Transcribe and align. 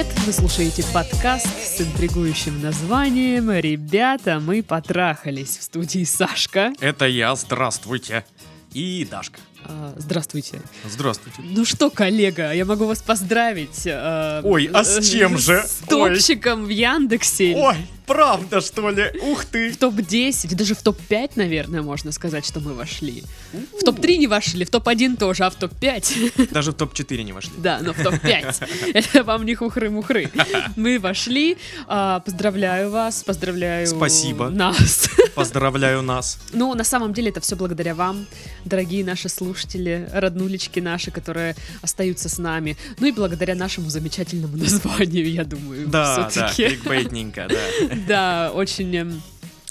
привет! 0.00 0.18
Вы 0.26 0.32
слушаете 0.32 0.84
подкаст 0.94 1.46
с 1.46 1.80
интригующим 1.80 2.62
названием 2.62 3.50
«Ребята, 3.50 4.40
мы 4.40 4.62
потрахались» 4.62 5.58
в 5.58 5.62
студии 5.62 6.04
Сашка. 6.04 6.72
Это 6.80 7.06
я, 7.06 7.34
здравствуйте. 7.34 8.24
И 8.72 9.06
Дашка. 9.10 9.40
А, 9.64 9.94
здравствуйте. 9.96 10.62
Здравствуйте. 10.88 11.42
Ну 11.42 11.64
что, 11.64 11.90
коллега, 11.90 12.52
я 12.52 12.64
могу 12.64 12.86
вас 12.86 13.02
поздравить. 13.02 13.86
а, 13.86 14.40
Ой, 14.44 14.70
а 14.72 14.84
с 14.84 15.06
чем 15.06 15.36
же? 15.36 15.64
С 15.66 15.82
топчиком 15.86 16.64
в 16.64 16.68
Яндексе. 16.68 17.54
Ой, 17.56 17.76
правда, 18.10 18.60
что 18.60 18.90
ли? 18.90 19.04
Ух 19.22 19.44
ты! 19.44 19.70
В 19.70 19.76
топ-10, 19.76 20.54
даже 20.56 20.74
в 20.74 20.82
топ-5, 20.82 21.32
наверное, 21.36 21.82
можно 21.82 22.10
сказать, 22.12 22.44
что 22.44 22.58
мы 22.60 22.74
вошли. 22.74 23.22
В 23.52 23.84
топ-3 23.84 24.16
не 24.16 24.26
вошли, 24.26 24.64
в 24.64 24.70
топ-1 24.70 25.16
тоже, 25.16 25.44
а 25.44 25.50
в 25.50 25.54
топ-5 25.54 26.50
Даже 26.52 26.72
в 26.72 26.74
топ-4 26.74 27.22
не 27.22 27.32
вошли. 27.32 27.52
Да, 27.58 27.78
но 27.82 27.92
в 27.92 28.02
топ-5. 28.02 28.92
Это 28.94 29.22
вам 29.22 29.46
не 29.46 29.54
хухры-мухры. 29.54 30.28
Мы 30.76 30.98
вошли. 30.98 31.56
А, 31.86 32.18
Поздравляю 32.20 32.90
вас, 32.90 33.22
поздравляю 33.22 33.86
Спасибо. 33.86 34.50
нас. 34.50 35.08
Поздравляю 35.34 36.02
нас. 36.02 36.38
Ну, 36.52 36.74
на 36.74 36.84
самом 36.84 37.12
деле, 37.12 37.28
это 37.30 37.40
все 37.40 37.54
благодаря 37.54 37.94
вам, 37.94 38.26
дорогие 38.64 39.04
наши 39.04 39.28
слушатели, 39.28 40.08
роднулечки 40.12 40.80
наши, 40.80 41.10
которые 41.12 41.54
остаются 41.82 42.28
с 42.28 42.38
нами. 42.38 42.76
Ну 42.98 43.06
и 43.06 43.12
благодаря 43.12 43.54
нашему 43.54 43.88
замечательному 43.88 44.56
названию, 44.64 45.30
я 45.30 45.44
думаю, 45.44 45.86
Да, 45.86 46.16
да, 46.16 46.28
все-таки. 46.28 46.76
кликбейтненько, 46.76 47.46
да. 47.48 47.99
Да, 48.06 48.50
очень, 48.54 48.94
эм, 48.96 49.22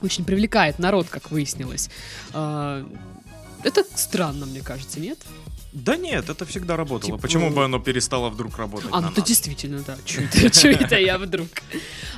очень 0.01 0.23
привлекает 0.23 0.79
народ, 0.79 1.07
как 1.09 1.31
выяснилось. 1.31 1.89
А, 2.33 2.85
Это 3.63 3.83
странно, 3.95 4.45
мне 4.45 4.61
кажется, 4.61 4.99
нет? 4.99 5.19
Да 5.71 5.97
нет, 5.97 6.29
это 6.29 6.45
всегда 6.45 6.77
работало. 6.77 7.11
Типа- 7.11 7.21
Почему 7.21 7.49
бы 7.51 7.63
оно 7.65 7.79
перестало 7.79 8.29
вдруг 8.29 8.57
работать 8.57 8.89
А, 8.91 9.01
на 9.01 9.07
ну 9.07 9.11
это 9.13 9.21
действительно, 9.21 9.83
да. 9.85 9.97
Чё 10.05 10.71
это 10.71 10.97
я 10.97 11.17
вдруг? 11.17 11.47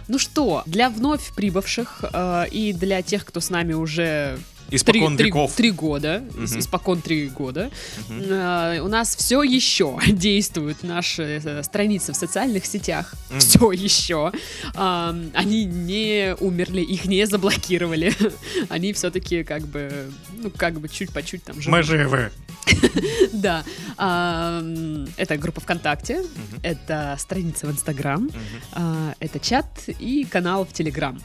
Ну 0.07 0.19
что, 0.19 0.63
для 0.65 0.89
вновь 0.89 1.33
прибывших 1.35 2.03
э, 2.13 2.45
и 2.51 2.73
для 2.73 3.01
тех, 3.01 3.25
кто 3.25 3.39
с 3.39 3.49
нами 3.49 3.73
уже 3.73 4.39
Испокон 4.71 5.17
три, 5.17 5.27
веков. 5.27 5.53
три 5.53 5.71
года, 5.71 6.23
Мгм. 6.33 6.45
испокон 6.45 7.01
три 7.01 7.27
года, 7.29 7.69
Мгм. 8.09 8.21
э, 8.23 8.79
у 8.81 8.87
нас 8.87 9.15
все 9.15 9.43
еще 9.43 9.97
действуют 10.07 10.83
наши 10.83 11.41
э, 11.43 11.63
страницы 11.63 12.13
в 12.13 12.15
социальных 12.15 12.65
сетях. 12.65 13.13
Мгм. 13.29 13.39
Все 13.39 13.71
еще. 13.73 14.31
А, 14.75 15.15
они 15.33 15.65
не 15.65 16.35
умерли, 16.39 16.81
их 16.81 17.05
не 17.05 17.25
заблокировали. 17.27 18.13
Они 18.69 18.93
все-таки 18.93 19.43
как 19.43 19.67
бы, 19.67 20.11
ну, 20.37 20.49
как 20.51 20.79
бы 20.79 20.87
чуть 20.89 21.11
по 21.11 21.21
чуть 21.21 21.43
там 21.43 21.61
живут. 21.61 21.77
Мы 21.79 21.83
живы. 21.83 22.31
Да. 23.33 23.63
А, 23.97 24.61
это 25.17 25.37
группа 25.37 25.61
ВКонтакте, 25.61 26.23
это 26.63 27.15
страница 27.19 27.67
в 27.67 27.71
Инстаграм, 27.71 28.29
а, 28.73 29.13
это 29.19 29.39
чат 29.39 29.67
и 29.99 30.25
канал 30.25 30.65
в 30.65 30.73
Телеграм. 30.73 31.19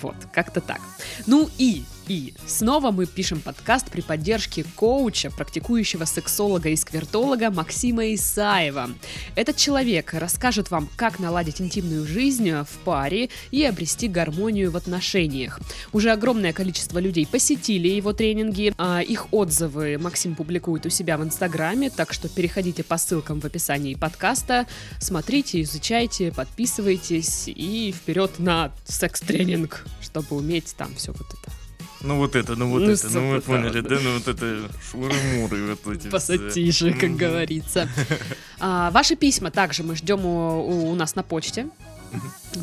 Вот, 0.00 0.16
как-то 0.32 0.60
так. 0.60 0.80
Ну 1.26 1.50
и, 1.58 1.84
и, 2.08 2.34
снова 2.46 2.90
мы 2.90 3.06
пишем 3.06 3.40
подкаст 3.40 3.90
при 3.90 4.00
поддержке 4.00 4.64
коуча, 4.74 5.30
практикующего 5.30 6.04
сексолога 6.06 6.70
и 6.70 6.76
сквертолога 6.76 7.50
Максима 7.50 8.14
Исаева. 8.14 8.90
Этот 9.36 9.56
человек 9.56 10.14
расскажет 10.14 10.70
вам, 10.70 10.88
как 10.96 11.18
наладить 11.18 11.60
интимную 11.60 12.06
жизнь 12.06 12.50
в 12.50 12.78
паре 12.84 13.28
и 13.50 13.64
обрести 13.64 14.08
гармонию 14.08 14.70
в 14.70 14.76
отношениях. 14.76 15.60
Уже 15.92 16.10
огромное 16.10 16.52
количество 16.52 16.98
людей 16.98 17.26
посетили 17.26 17.88
его 17.88 18.12
тренинги, 18.14 18.72
а 18.78 19.02
их 19.02 19.32
отзывы 19.32 19.98
Максим 19.98 20.34
публикует 20.34 20.86
у 20.86 20.90
себя 20.90 21.18
в 21.18 21.24
Инстаграме, 21.24 21.90
так 21.90 22.12
что 22.14 22.28
переходите 22.28 22.82
по 22.82 22.96
ссылкам 22.96 23.40
в 23.40 23.44
описании 23.44 23.94
подкаста, 23.94 24.66
смотрите, 24.98 25.60
изучайте, 25.60 26.32
подписывайтесь 26.32 27.44
и 27.46 27.92
вперед 27.92 28.38
на 28.38 28.72
секс-тренинг, 28.84 29.81
чтобы 30.00 30.36
уметь 30.36 30.74
там 30.76 30.94
все 30.96 31.12
вот 31.12 31.26
это 31.28 31.52
Ну 32.02 32.16
вот 32.16 32.34
это, 32.36 32.56
ну 32.56 32.68
вот 32.70 32.82
Ну, 32.82 32.90
это, 32.90 33.08
ну 33.10 33.30
вы 33.30 33.40
поняли, 33.40 33.80
да. 33.80 33.88
да? 33.90 33.98
Ну 34.02 34.14
вот 34.18 34.28
это 34.28 34.68
шуры-муры 34.90 35.76
вот 35.84 35.94
эти 35.94 36.08
пассатижи, 36.08 36.92
как 36.94 37.14
говорится. 37.16 37.88
А, 38.58 38.90
ваши 38.90 39.14
письма 39.16 39.50
также 39.50 39.82
мы 39.82 39.94
ждем 39.96 40.24
у, 40.26 40.60
у- 40.66 40.90
у 40.90 40.94
нас 40.94 41.14
на 41.14 41.22
почте. 41.22 41.68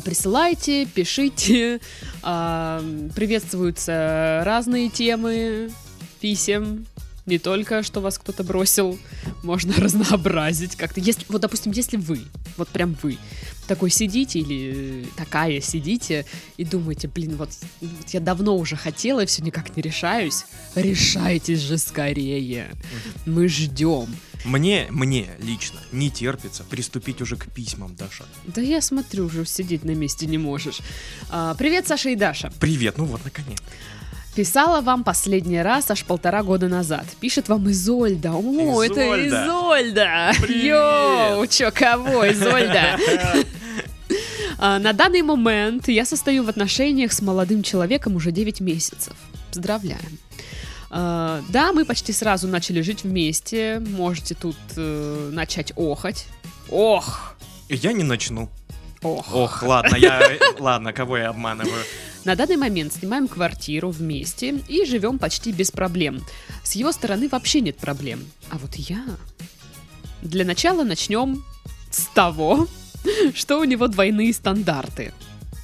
Присылайте, 0.04 0.86
пишите. 0.86 1.80
А, 2.22 2.82
приветствуются 3.16 4.42
разные 4.44 4.88
темы 4.88 5.70
писем. 6.20 6.86
Не 7.30 7.38
только, 7.38 7.84
что 7.84 8.00
вас 8.00 8.18
кто-то 8.18 8.42
бросил, 8.42 8.98
можно 9.44 9.72
разнообразить 9.78 10.74
как-то. 10.74 10.98
Если, 10.98 11.24
вот, 11.28 11.40
допустим, 11.40 11.70
если 11.70 11.96
вы, 11.96 12.22
вот 12.56 12.68
прям 12.68 12.96
вы, 13.04 13.18
такой 13.68 13.90
сидите 13.90 14.40
или 14.40 15.06
такая 15.16 15.60
сидите 15.60 16.26
и 16.56 16.64
думаете, 16.64 17.06
блин, 17.06 17.36
вот, 17.36 17.50
вот 17.80 18.08
я 18.08 18.18
давно 18.18 18.56
уже 18.56 18.74
хотела 18.74 19.20
и 19.20 19.26
все 19.26 19.44
никак 19.44 19.76
не 19.76 19.82
решаюсь, 19.82 20.44
решайтесь 20.74 21.60
же 21.60 21.78
скорее. 21.78 22.66
Мы 23.26 23.46
ждем. 23.46 24.08
Мне, 24.44 24.88
мне 24.90 25.28
лично 25.40 25.78
не 25.92 26.10
терпится 26.10 26.64
приступить 26.64 27.20
уже 27.20 27.36
к 27.36 27.46
письмам, 27.46 27.94
Даша. 27.94 28.24
Да 28.48 28.60
я 28.60 28.80
смотрю, 28.80 29.26
уже 29.26 29.46
сидеть 29.46 29.84
на 29.84 29.92
месте 29.92 30.26
не 30.26 30.38
можешь. 30.38 30.80
А, 31.28 31.54
привет, 31.54 31.86
Саша 31.86 32.10
и 32.10 32.16
Даша. 32.16 32.52
Привет, 32.58 32.98
ну 32.98 33.04
вот, 33.04 33.20
наконец. 33.24 33.58
Писала 34.34 34.80
вам 34.80 35.02
последний 35.04 35.60
раз 35.62 35.90
аж 35.90 36.04
полтора 36.04 36.42
года 36.42 36.68
назад. 36.68 37.04
Пишет 37.20 37.48
вам 37.48 37.68
Изольда. 37.70 38.32
О, 38.32 38.82
это 38.82 39.00
Изольда. 39.02 39.44
Изольда. 39.44 40.32
Привет. 40.40 40.64
Йоу, 40.64 41.46
чё, 41.46 41.70
кого, 41.72 42.30
Изольда? 42.30 42.96
А, 44.62 44.78
На 44.78 44.92
данный 44.92 45.22
момент 45.22 45.88
я 45.88 46.04
состою 46.04 46.44
в 46.44 46.48
отношениях 46.50 47.12
с 47.14 47.22
молодым 47.22 47.62
человеком 47.62 48.16
уже 48.16 48.30
9 48.30 48.60
месяцев. 48.60 49.14
Поздравляем. 49.48 50.18
А, 50.90 51.40
Да, 51.48 51.72
мы 51.72 51.86
почти 51.86 52.12
сразу 52.12 52.46
начали 52.46 52.82
жить 52.82 53.02
вместе. 53.04 53.80
Можете 53.80 54.34
тут 54.34 54.56
э, 54.76 55.30
начать 55.32 55.72
охать. 55.76 56.26
Ох! 56.68 57.36
Я 57.70 57.92
не 57.94 58.04
начну. 58.04 58.50
Ох. 59.02 59.34
Ох, 59.34 59.62
ладно, 59.62 59.96
я... 59.96 60.20
Ладно, 60.58 60.92
кого 60.92 61.16
я 61.16 61.30
обманываю? 61.30 61.82
На 62.24 62.34
данный 62.36 62.56
момент 62.56 62.92
снимаем 62.92 63.28
квартиру 63.28 63.90
вместе 63.90 64.60
и 64.68 64.84
живем 64.84 65.18
почти 65.18 65.52
без 65.52 65.70
проблем. 65.70 66.22
С 66.62 66.74
его 66.74 66.92
стороны 66.92 67.28
вообще 67.28 67.60
нет 67.60 67.76
проблем. 67.76 68.24
А 68.50 68.58
вот 68.58 68.74
я... 68.74 69.04
Для 70.22 70.44
начала 70.44 70.84
начнем 70.84 71.42
с 71.90 72.06
того, 72.14 72.68
что 73.34 73.58
у 73.58 73.64
него 73.64 73.88
двойные 73.88 74.34
стандарты. 74.34 75.12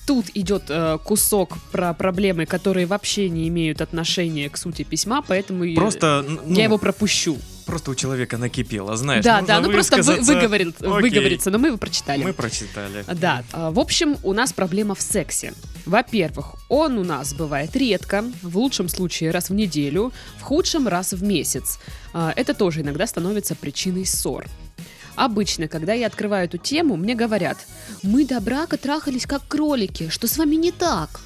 Тут 0.06 0.26
идет 0.34 0.64
э, 0.68 0.98
кусок 1.04 1.58
про 1.72 1.92
проблемы, 1.92 2.46
которые 2.46 2.86
вообще 2.86 3.28
не 3.28 3.48
имеют 3.48 3.80
отношения 3.80 4.48
к 4.48 4.56
сути 4.56 4.82
письма, 4.82 5.20
поэтому 5.20 5.74
Просто, 5.74 6.24
н- 6.26 6.40
ну, 6.46 6.56
я 6.56 6.64
его 6.64 6.78
пропущу. 6.78 7.36
Просто 7.66 7.90
у 7.90 7.94
человека 7.94 8.38
накипело, 8.38 8.96
знаешь. 8.96 9.24
да, 9.24 9.42
да, 9.42 9.60
ну 9.60 9.70
просто 9.70 10.02
вы, 10.02 10.20
выговорил- 10.20 10.74
выговориться, 10.78 11.50
но 11.50 11.58
мы 11.58 11.68
его 11.68 11.76
прочитали. 11.76 12.22
Мы 12.22 12.32
прочитали. 12.32 13.04
Да, 13.12 13.44
а, 13.52 13.70
в 13.70 13.78
общем, 13.78 14.16
у 14.22 14.32
нас 14.32 14.52
проблема 14.52 14.94
в 14.94 15.02
сексе. 15.02 15.52
Во-первых, 15.84 16.54
он 16.68 16.98
у 16.98 17.04
нас 17.04 17.34
бывает 17.34 17.76
редко, 17.76 18.24
в 18.42 18.56
лучшем 18.56 18.88
случае 18.88 19.30
раз 19.30 19.50
в 19.50 19.54
неделю, 19.54 20.12
в 20.38 20.42
худшем 20.42 20.88
раз 20.88 21.12
в 21.12 21.22
месяц. 21.22 21.78
А, 22.12 22.32
Это 22.36 22.54
тоже 22.54 22.80
иногда 22.80 23.06
становится 23.06 23.54
причиной 23.54 24.06
ссор. 24.06 24.46
Обычно, 25.16 25.66
когда 25.66 25.94
я 25.94 26.06
открываю 26.08 26.44
эту 26.44 26.58
тему, 26.58 26.96
мне 26.96 27.14
говорят, 27.14 27.58
мы 28.02 28.26
до 28.26 28.38
брака 28.40 28.76
трахались 28.76 29.26
как 29.26 29.46
кролики, 29.48 30.08
что 30.10 30.26
с 30.28 30.36
вами 30.36 30.56
не 30.56 30.72
так? 30.72 31.20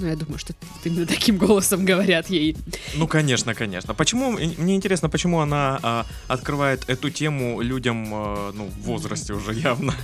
Ну, 0.00 0.06
я 0.06 0.16
думаю, 0.16 0.38
что 0.38 0.54
именно 0.84 1.06
таким 1.06 1.36
голосом 1.36 1.84
говорят 1.84 2.30
ей. 2.30 2.56
Ну, 2.94 3.06
конечно, 3.06 3.54
конечно. 3.54 3.92
Почему, 3.92 4.32
мне 4.32 4.74
интересно, 4.74 5.10
почему 5.10 5.40
она 5.40 5.78
а, 5.82 6.06
открывает 6.26 6.88
эту 6.88 7.10
тему 7.10 7.60
людям, 7.60 8.08
а, 8.14 8.52
ну, 8.54 8.64
в 8.64 8.80
возрасте 8.80 9.34
уже 9.34 9.52
явно. 9.52 9.94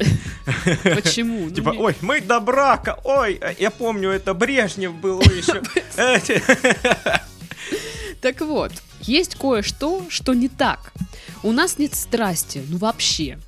Почему? 0.82 1.46
Ну, 1.46 1.50
Типа, 1.50 1.74
ой, 1.78 1.96
мы 2.02 2.20
до 2.20 2.40
брака, 2.40 2.98
ой, 3.04 3.38
э, 3.40 3.54
я 3.58 3.70
помню, 3.70 4.10
это 4.10 4.34
Брежнев 4.34 4.94
был 4.94 5.20
еще. 5.22 5.62
Так 8.20 8.40
вот, 8.40 8.72
есть 9.02 9.36
кое-что, 9.36 10.04
что 10.08 10.34
не 10.34 10.48
так. 10.48 10.92
У 11.42 11.52
нас 11.52 11.78
нет 11.78 11.94
страсти, 11.94 12.62
ну 12.68 12.78
вообще. 12.78 13.38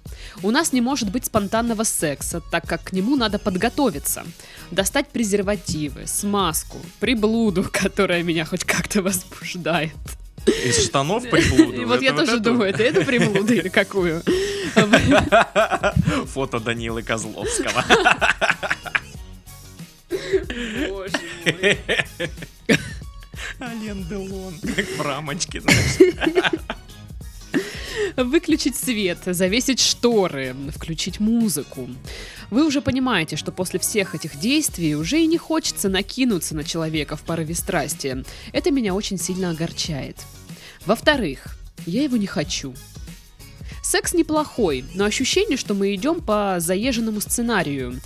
У 0.42 0.50
нас 0.50 0.72
не 0.72 0.80
может 0.80 1.10
быть 1.10 1.24
спонтанного 1.24 1.82
секса, 1.82 2.40
так 2.40 2.66
как 2.66 2.84
к 2.84 2.92
нему 2.92 3.16
надо 3.16 3.38
подготовиться. 3.38 4.24
Достать 4.70 5.08
презервативы, 5.08 6.06
смазку, 6.06 6.78
приблуду, 7.00 7.64
которая 7.72 8.22
меня 8.22 8.44
хоть 8.44 8.64
как-то 8.64 9.02
возбуждает. 9.02 9.92
Из 10.46 10.84
штанов 10.86 11.28
приблуду. 11.28 11.86
Вот 11.86 12.00
я 12.02 12.10
Это 12.10 12.24
тоже 12.24 12.38
думаю, 12.38 12.70
это 12.70 12.82
эту 12.82 13.04
приблуду 13.04 13.52
или 13.52 13.68
какую? 13.68 14.22
Фото 16.26 16.60
Данилы 16.60 17.02
Козловского. 17.02 17.84
Боже 20.88 21.18
мой. 21.44 21.78
Ален 23.60 24.04
Делон. 24.08 24.54
Как 24.74 24.86
в 24.86 25.00
рамочке, 25.02 25.60
знаешь. 25.60 26.14
Выключить 28.16 28.76
свет, 28.76 29.18
завесить 29.26 29.80
шторы, 29.80 30.54
включить 30.74 31.20
музыку. 31.20 31.88
Вы 32.50 32.66
уже 32.66 32.80
понимаете, 32.80 33.36
что 33.36 33.52
после 33.52 33.78
всех 33.78 34.14
этих 34.14 34.38
действий 34.38 34.94
уже 34.94 35.20
и 35.20 35.26
не 35.26 35.38
хочется 35.38 35.88
накинуться 35.88 36.54
на 36.54 36.64
человека 36.64 37.16
в 37.16 37.22
порыве 37.22 37.54
страсти. 37.54 38.24
Это 38.52 38.70
меня 38.70 38.94
очень 38.94 39.18
сильно 39.18 39.50
огорчает. 39.50 40.16
Во-вторых, 40.86 41.58
я 41.86 42.02
его 42.02 42.16
не 42.16 42.26
хочу. 42.26 42.74
Секс 43.82 44.12
неплохой, 44.12 44.84
но 44.94 45.04
ощущение, 45.04 45.56
что 45.56 45.74
мы 45.74 45.94
идем 45.94 46.20
по 46.20 46.56
заезженному 46.58 47.20
сценарию. 47.20 48.00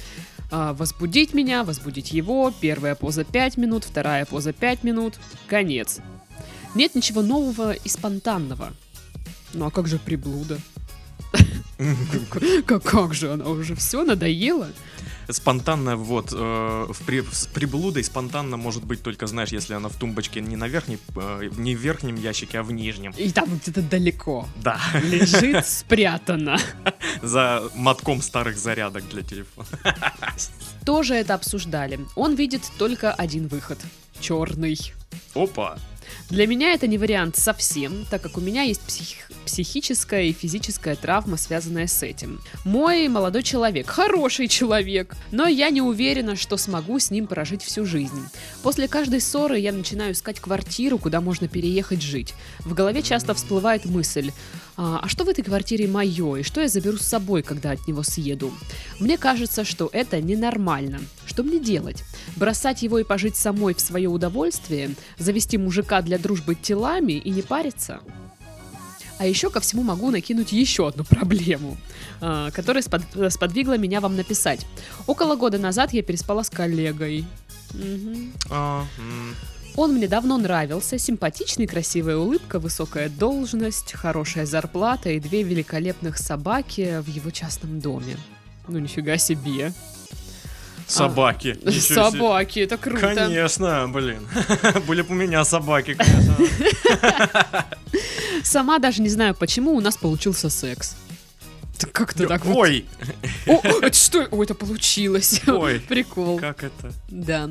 А, 0.51 0.75
возбудить 0.75 1.33
меня, 1.35 1.65
возбудить 1.65 2.13
его, 2.13 2.53
первая 2.61 2.95
поза 2.95 3.25
5 3.25 3.57
минут, 3.57 3.85
вторая 3.85 4.27
поза 4.27 4.53
5 4.53 4.85
минут, 4.85 5.15
конец. 5.47 5.99
Нет 6.75 6.95
ничего 6.95 7.23
нового 7.23 7.73
и 7.73 7.89
спонтанного. 7.89 8.73
Ну 9.55 9.67
а 9.67 9.71
как 9.71 9.89
же 9.89 9.99
приблуда? 9.99 10.59
Как, 12.67 12.83
как 12.83 13.15
же 13.15 13.33
она 13.33 13.47
уже 13.47 13.75
все 13.75 14.05
надоела? 14.05 14.69
Спонтанно 15.29 15.97
вот 15.97 16.33
э, 16.33 16.37
в 16.37 16.97
при, 17.07 17.23
с 17.23 17.47
приблудой 17.47 18.05
спонтанно 18.05 18.57
может 18.57 18.85
быть 18.85 19.03
только, 19.03 19.27
знаешь, 19.27 19.51
если 19.51 19.75
она 19.75 19.89
в 19.89 19.97
тумбочке 19.97 20.41
не 20.41 20.57
на 20.57 20.69
верхней, 20.69 20.99
э, 21.17 21.51
не 21.57 21.75
в 21.75 21.81
верхнем 21.81 22.17
ящике, 22.17 22.59
а 22.59 22.63
в 22.63 22.73
нижнем. 22.73 23.13
И 23.17 23.31
там 23.31 23.49
где-то 23.57 23.83
далеко. 23.83 24.47
Да. 24.63 24.79
Лежит 25.03 25.67
спрятана. 25.67 26.59
За 27.23 27.63
мотком 27.75 28.21
старых 28.23 28.59
зарядок 28.59 29.09
для 29.09 29.23
телефона. 29.23 29.67
Тоже 30.85 31.15
это 31.15 31.35
обсуждали. 31.35 32.01
Он 32.15 32.35
видит 32.35 32.63
только 32.79 33.13
один 33.13 33.49
выход. 33.49 33.79
Черный. 34.21 34.79
Опа. 35.35 35.79
Для 36.31 36.47
меня 36.47 36.73
это 36.73 36.87
не 36.87 36.99
вариант 36.99 37.37
совсем, 37.37 38.07
так 38.11 38.23
как 38.23 38.37
у 38.39 38.41
меня 38.41 38.63
есть 38.63 38.81
псих- 38.81 39.31
психическая 39.45 40.25
и 40.25 40.33
физическая 40.33 40.97
травма, 40.97 41.37
связанная 41.37 41.87
с 41.87 42.03
этим. 42.03 42.41
Мой 42.65 43.09
молодой 43.09 43.43
человек, 43.43 43.89
хороший 43.89 44.49
человек, 44.49 45.15
но 45.31 45.47
я 45.47 45.71
не 45.71 45.83
уверена, 45.83 46.37
что 46.37 46.57
смогу 46.57 46.99
с 46.99 47.11
ним 47.11 47.27
прожить 47.27 47.63
всю 47.63 47.85
жизнь. 47.85 48.25
После 48.63 48.89
каждой 48.89 49.21
ссоры 49.21 49.59
я 49.59 49.73
начинаю 49.73 50.13
искать 50.13 50.41
квартиру, 50.41 50.99
куда 50.99 51.21
можно 51.21 51.49
переехать 51.49 52.03
жить. 52.03 52.35
В 52.61 52.75
голове 52.75 53.03
часто 53.03 53.35
всплывает 53.35 53.85
мысль, 53.85 54.33
а, 54.85 54.99
а 55.01 55.09
что 55.09 55.23
в 55.23 55.29
этой 55.29 55.45
квартире 55.45 55.87
мое, 55.87 56.37
и 56.37 56.43
что 56.43 56.61
я 56.61 56.67
заберу 56.67 56.97
с 56.97 57.03
собой, 57.03 57.43
когда 57.45 57.71
от 57.71 57.87
него 57.87 58.03
съеду? 58.03 58.53
Мне 58.99 59.17
кажется, 59.17 59.65
что 59.65 59.89
это 59.93 60.21
ненормально. 60.21 61.01
Что 61.25 61.45
мне 61.45 61.61
делать? 61.61 62.03
Бросать 62.35 62.83
его 62.83 62.99
и 62.99 63.05
пожить 63.05 63.37
самой 63.37 63.75
в 63.75 63.81
свое 63.81 64.09
удовольствие? 64.09 64.97
Завести 65.19 65.57
мужика 65.57 66.03
для 66.03 66.19
дружбы 66.19 66.57
телами 66.57 67.13
и 67.13 67.31
не 67.31 67.43
париться? 67.43 68.01
А 69.19 69.27
еще 69.27 69.51
ко 69.51 69.61
всему 69.61 69.85
могу 69.85 70.11
накинуть 70.11 70.51
еще 70.51 70.89
одну 70.89 71.05
проблему, 71.05 71.77
а, 72.21 72.51
которая 72.51 72.83
спод- 72.83 73.31
сподвигла 73.31 73.79
меня 73.79 74.01
вам 74.01 74.17
написать. 74.17 74.67
Около 75.07 75.37
года 75.37 75.59
назад 75.59 75.93
я 75.93 76.03
переспала 76.03 76.43
с 76.43 76.51
коллегой. 76.51 77.25
Мгм. 77.73 78.33
А. 79.75 79.81
Он 79.81 79.95
мне 79.95 80.09
давно 80.09 80.39
нравился, 80.39 80.99
симпатичный, 80.99 81.67
красивая 81.67 82.17
улыбка, 82.17 82.59
высокая 82.59 83.09
должность, 83.09 83.93
хорошая 83.93 84.47
зарплата 84.47 85.11
и 85.11 85.21
две 85.21 85.43
великолепных 85.43 86.19
собаки 86.19 87.01
в 87.01 87.09
его 87.09 87.31
частном 87.31 87.81
доме. 87.81 88.17
Ну, 88.69 88.79
нифига 88.79 89.19
себе. 89.19 89.73
Собаки. 90.87 91.55
Себе. 91.55 91.81
Собаки, 91.81 92.61
это 92.61 92.77
круто. 92.77 93.15
Конечно, 93.15 93.89
блин. 93.89 94.27
Были 94.87 95.03
бы 95.03 95.11
у 95.11 95.15
меня 95.15 95.45
собаки, 95.45 95.95
конечно. 95.95 96.37
Сама 98.43 98.79
даже 98.79 99.01
не 99.03 99.09
знаю, 99.09 99.35
почему 99.35 99.75
у 99.75 99.81
нас 99.81 99.97
получился 99.97 100.51
секс. 100.51 100.97
Как-то 101.91 102.27
так 102.27 102.45
вот. 102.45 102.57
Ой, 102.57 102.87
О, 103.47 103.61
это 103.83 103.97
что? 103.97 104.29
Ой, 104.31 104.45
это 104.45 104.55
получилось. 104.55 105.41
Ой. 105.47 105.81
Прикол. 105.81 106.39
как 106.39 106.65
это? 106.65 106.93
Да. 107.09 107.51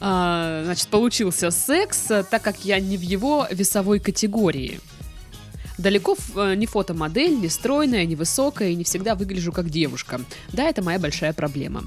А, 0.00 0.62
значит, 0.64 0.88
получился 0.88 1.50
секс, 1.50 2.10
э, 2.10 2.24
так 2.24 2.42
как 2.42 2.64
я 2.64 2.78
не 2.80 2.96
в 2.96 3.02
его 3.02 3.46
весовой 3.50 4.00
категории. 4.00 4.80
Далеко 5.76 6.16
э, 6.36 6.54
не 6.54 6.66
фотомодель, 6.66 7.38
не 7.40 7.48
стройная, 7.48 8.04
не 8.04 8.14
высокая 8.14 8.70
и 8.70 8.74
не 8.74 8.84
всегда 8.84 9.14
выгляжу 9.14 9.50
как 9.52 9.70
девушка. 9.70 10.20
Да, 10.52 10.64
это 10.64 10.82
моя 10.82 10.98
большая 10.98 11.32
проблема. 11.32 11.84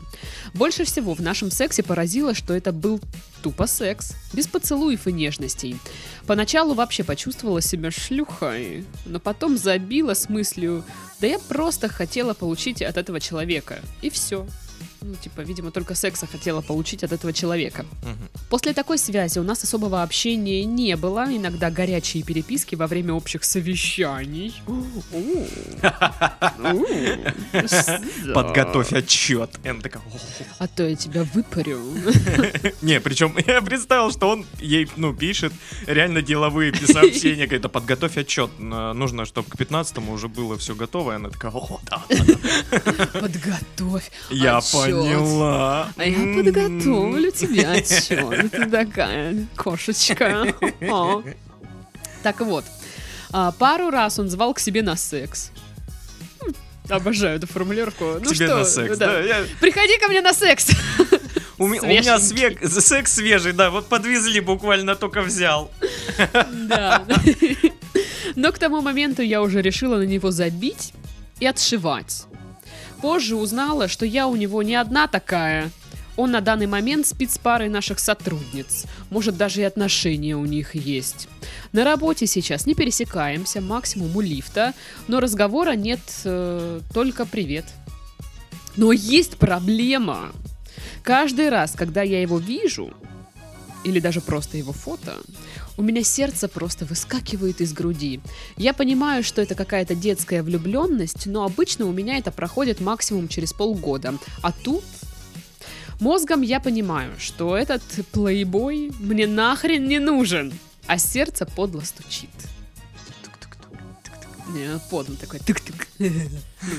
Больше 0.54 0.84
всего 0.84 1.14
в 1.14 1.22
нашем 1.22 1.52
сексе 1.52 1.84
поразило, 1.84 2.34
что 2.34 2.54
это 2.54 2.74
был 2.74 3.00
тупо 3.42 3.66
секс, 3.66 4.14
без 4.34 4.48
поцелуев 4.48 5.08
и 5.08 5.14
нежностей. 5.14 5.78
Поначалу 6.26 6.74
вообще 6.74 7.04
почувствовала 7.06 7.62
себя 7.62 7.90
шлюхой, 7.92 8.84
но 9.06 9.20
потом 9.20 9.58
забила 9.58 10.14
с 10.16 10.28
мыслью, 10.28 10.84
да 11.22 11.28
я 11.28 11.40
просто 11.40 11.88
хотела 11.88 12.34
получить 12.34 12.82
от 12.82 12.98
этого 12.98 13.22
человека. 13.22 13.80
И 14.02 14.10
все. 14.10 14.46
Ну, 15.02 15.16
типа, 15.16 15.42
видимо, 15.42 15.72
только 15.72 15.96
секса 15.96 16.28
хотела 16.28 16.62
получить 16.62 17.04
от 17.04 17.12
этого 17.12 17.34
человека. 17.34 17.86
Мгм. 18.02 18.30
После 18.50 18.74
такой 18.74 18.98
связи 18.98 19.40
у 19.40 19.44
нас 19.44 19.64
особого 19.64 20.02
общения 20.04 20.66
не 20.66 20.96
было, 20.96 21.26
иногда 21.30 21.70
горячие 21.70 22.24
переписки 22.24 22.76
во 22.76 22.88
время 22.88 23.14
общих 23.14 23.44
совещаний. 23.44 24.54
Подготовь 28.34 28.94
отчет. 28.94 29.52
Энн 29.64 29.82
такая. 29.82 30.02
А 30.60 30.68
то 30.68 30.88
я 30.88 30.96
тебя 30.96 31.24
выпарю. 31.34 31.80
Не, 32.82 33.00
причем 33.00 33.36
я 33.48 33.62
представил, 33.62 34.12
что 34.12 34.30
он 34.30 34.46
ей, 34.60 34.90
ну, 34.96 35.14
пишет 35.14 35.54
реально 35.86 36.22
деловые 36.22 36.74
сообщения. 36.76 37.46
Говорит, 37.46 37.62
да 37.62 37.70
подготовь 37.70 38.18
отчет. 38.18 38.50
Нужно, 38.60 39.26
чтобы 39.26 39.50
к 39.50 39.58
15 39.58 39.98
уже 40.10 40.28
было 40.28 40.58
все 40.58 40.76
готово. 40.76 41.14
И 41.14 41.16
она 41.16 41.30
такая, 41.30 41.52
о, 41.52 41.80
да. 41.84 42.04
Подготовь. 43.20 44.12
Я 44.30 44.58
отчет. 44.58 44.87
Поняла. 44.92 45.90
А 45.96 46.04
я 46.06 46.16
М. 46.18 46.36
подготовлю 46.36 47.32
тебе 47.32 47.68
отчет. 47.68 48.52
Ты 48.52 48.66
такая 48.70 49.46
кошечка. 49.56 50.54
Так 52.24 52.40
вот, 52.42 52.66
а, 53.32 53.52
пару 53.52 53.90
раз 53.90 54.20
он 54.20 54.30
звал 54.30 54.54
к 54.54 54.60
себе 54.60 54.82
на 54.82 54.96
секс. 54.96 55.52
М, 56.42 56.54
Обожаю 56.90 57.38
эту 57.38 57.48
формулировку. 57.48 58.06
К 58.16 58.20
ну 58.24 58.34
тебе 58.34 58.48
что, 58.48 58.58
на 58.58 58.66
секс, 58.66 58.98
да. 58.98 59.08
да. 59.08 59.20
я- 59.22 59.44
Приходи 59.62 59.98
ко 60.00 60.08
мне 60.08 60.22
на 60.22 60.34
секс. 60.34 60.70
У 61.60 61.68
ме- 61.68 61.80
у 61.82 61.86
меня 61.86 62.18
свег- 62.18 62.68
секс 62.68 63.14
свежий, 63.14 63.52
да, 63.52 63.70
вот 63.72 63.88
подвезли, 63.88 64.40
буквально 64.42 64.96
только 64.96 65.22
взял. 65.22 65.72
Да. 66.52 67.04
Но 68.36 68.52
к 68.52 68.60
тому 68.60 68.82
моменту 68.82 69.22
я 69.24 69.42
уже 69.42 69.62
решила 69.62 69.98
на 69.98 70.04
него 70.04 70.30
забить 70.32 70.94
и 71.40 71.46
отшивать. 71.48 72.26
Позже 73.02 73.36
узнала, 73.36 73.88
что 73.88 74.06
я 74.06 74.28
у 74.28 74.36
него 74.36 74.64
не 74.64 74.76
одна 74.76 75.08
такая. 75.08 75.72
Он 76.16 76.32
на 76.32 76.42
данный 76.42 76.66
момент 76.66 77.06
спит 77.06 77.32
с 77.32 77.38
парой 77.38 77.70
наших 77.70 78.00
сотрудниц. 78.00 78.86
Может, 79.12 79.38
даже 79.38 79.62
и 79.62 79.66
отношения 79.66 80.36
у 80.36 80.46
них 80.46 80.74
есть. 80.74 81.30
На 81.72 81.84
работе 81.84 82.26
сейчас 82.26 82.66
не 82.66 82.74
пересекаемся, 82.74 83.62
максимум 83.62 84.16
у 84.18 84.22
лифта, 84.22 84.74
но 85.08 85.20
разговора 85.20 85.74
нет, 85.74 86.00
э, 86.24 86.82
только 86.92 87.28
привет. 87.28 87.66
Но 88.76 88.92
есть 88.92 89.38
проблема. 89.38 90.32
Каждый 91.04 91.50
раз, 91.50 91.74
когда 91.74 92.02
я 92.02 92.22
его 92.22 92.40
вижу, 92.40 92.92
или 93.84 94.00
даже 94.00 94.22
просто 94.22 94.58
его 94.58 94.74
фото, 94.74 95.16
у 95.78 95.84
меня 95.84 96.04
сердце 96.04 96.48
просто 96.48 96.86
выскакивает 96.86 97.62
из 97.62 97.72
груди. 97.72 98.20
Я 98.58 98.74
понимаю, 98.74 99.24
что 99.24 99.42
это 99.42 99.56
какая-то 99.56 99.96
детская 99.96 100.44
влюбленность, 100.44 101.28
но 101.28 101.44
обычно 101.44 101.86
у 101.86 101.92
меня 101.92 102.18
это 102.18 102.32
проходит 102.32 102.82
максимум 102.82 103.28
через 103.28 103.54
полгода. 103.54 104.16
А 104.42 104.52
тут 104.52 104.84
мозгом 106.00 106.42
я 106.42 106.60
понимаю, 106.60 107.14
что 107.20 107.56
этот 107.56 107.84
плейбой 108.12 108.92
мне 109.00 109.28
нахрен 109.28 109.88
не 109.88 110.00
нужен, 110.00 110.52
а 110.88 110.98
сердце 110.98 111.46
подло 111.46 111.82
стучит. 111.82 112.30
Не, 114.50 114.80
подло 114.90 115.16
такой 115.18 115.40
тык-тык. 115.40 115.88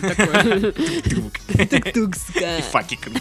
Такое. 0.00 0.72
Тук-тукска. 1.68 2.58
И 2.58 2.62
факиками. 2.62 3.20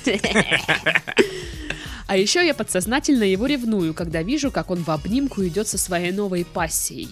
А 2.07 2.15
еще 2.17 2.45
я 2.45 2.53
подсознательно 2.53 3.23
его 3.23 3.45
ревную, 3.45 3.93
когда 3.93 4.23
вижу, 4.23 4.49
как 4.49 4.71
он 4.71 4.81
в 4.83 4.89
обнимку 4.89 5.45
идет 5.45 5.67
со 5.67 5.77
своей 5.77 6.11
новой 6.11 6.45
пассией. 6.45 7.09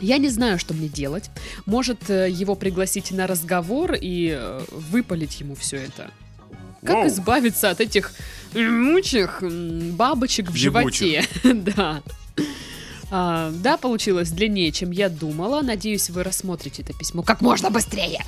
Я 0.00 0.18
не 0.18 0.28
знаю, 0.28 0.58
что 0.58 0.74
мне 0.74 0.88
делать. 0.88 1.30
Может, 1.64 2.10
э, 2.10 2.28
его 2.30 2.54
пригласить 2.54 3.10
на 3.12 3.26
разговор 3.26 3.94
и 3.94 4.34
э, 4.38 4.60
выпалить 4.70 5.40
ему 5.40 5.54
все 5.54 5.76
это. 5.78 6.10
Как 6.82 6.96
Воу. 6.96 7.06
избавиться 7.08 7.70
от 7.70 7.80
этих 7.80 8.12
жмучих 8.54 9.42
м, 9.42 9.92
бабочек 9.96 10.50
в 10.50 10.54
Ебучих. 10.54 11.24
животе? 11.42 11.62
Да. 11.76 12.02
А, 13.10 13.50
да, 13.52 13.76
получилось 13.76 14.30
длиннее, 14.30 14.72
чем 14.72 14.90
я 14.90 15.08
думала. 15.08 15.62
Надеюсь, 15.62 16.10
вы 16.10 16.24
рассмотрите 16.24 16.82
это 16.82 16.92
письмо 16.92 17.22
как 17.22 17.40
можно 17.40 17.70
быстрее. 17.70 18.24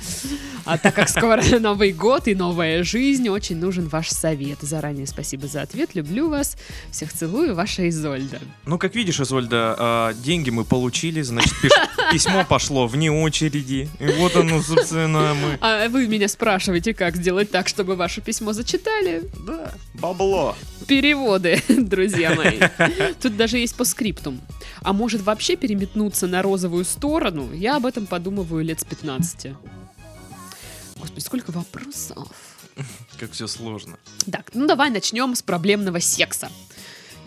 А 0.65 0.77
так 0.77 0.95
как 0.95 1.09
скоро 1.09 1.43
Новый 1.59 1.91
год 1.91 2.27
и 2.27 2.35
новая 2.35 2.83
жизнь, 2.83 3.27
очень 3.29 3.57
нужен 3.57 3.87
ваш 3.87 4.09
совет. 4.09 4.59
Заранее 4.61 5.07
спасибо 5.07 5.47
за 5.47 5.63
ответ. 5.63 5.95
Люблю 5.95 6.29
вас. 6.29 6.55
Всех 6.91 7.11
целую. 7.11 7.55
Ваша 7.55 7.89
Изольда. 7.89 8.39
Ну, 8.65 8.77
как 8.77 8.95
видишь, 8.95 9.19
Изольда, 9.19 9.75
а, 9.77 10.13
деньги 10.13 10.49
мы 10.49 10.63
получили, 10.63 11.21
значит, 11.21 11.53
пиш- 11.61 12.11
письмо 12.11 12.45
пошло 12.47 12.87
вне 12.87 13.11
очереди. 13.11 13.89
И 13.99 14.05
вот 14.19 14.35
оно, 14.35 14.61
собственно, 14.61 15.33
мы... 15.33 15.57
А 15.61 15.89
вы 15.89 16.07
меня 16.07 16.27
спрашиваете, 16.27 16.93
как 16.93 17.15
сделать 17.17 17.51
так, 17.51 17.67
чтобы 17.67 17.95
ваше 17.95 18.21
письмо 18.21 18.53
зачитали? 18.53 19.23
Да, 19.45 19.73
бабло. 19.95 20.55
Переводы, 20.89 21.61
друзья 21.69 22.33
мои. 22.33 22.59
Тут 23.21 23.37
даже 23.37 23.59
есть 23.59 23.75
по 23.75 23.83
скриптум. 23.83 24.41
А 24.81 24.91
может 24.91 25.21
вообще 25.21 25.55
переметнуться 25.55 26.25
на 26.25 26.41
розовую 26.41 26.83
сторону? 26.83 27.53
Я 27.53 27.75
об 27.75 27.85
этом 27.85 28.07
подумываю 28.07 28.65
лет 28.65 28.79
с 28.79 28.85
15. 28.85 29.53
Господи, 30.97 31.23
сколько 31.23 31.51
вопросов. 31.51 32.27
Как 33.19 33.31
все 33.33 33.45
сложно. 33.45 33.99
Так, 34.31 34.49
ну 34.55 34.65
давай 34.65 34.89
начнем 34.89 35.35
с 35.35 35.43
проблемного 35.43 35.99
секса. 35.99 36.49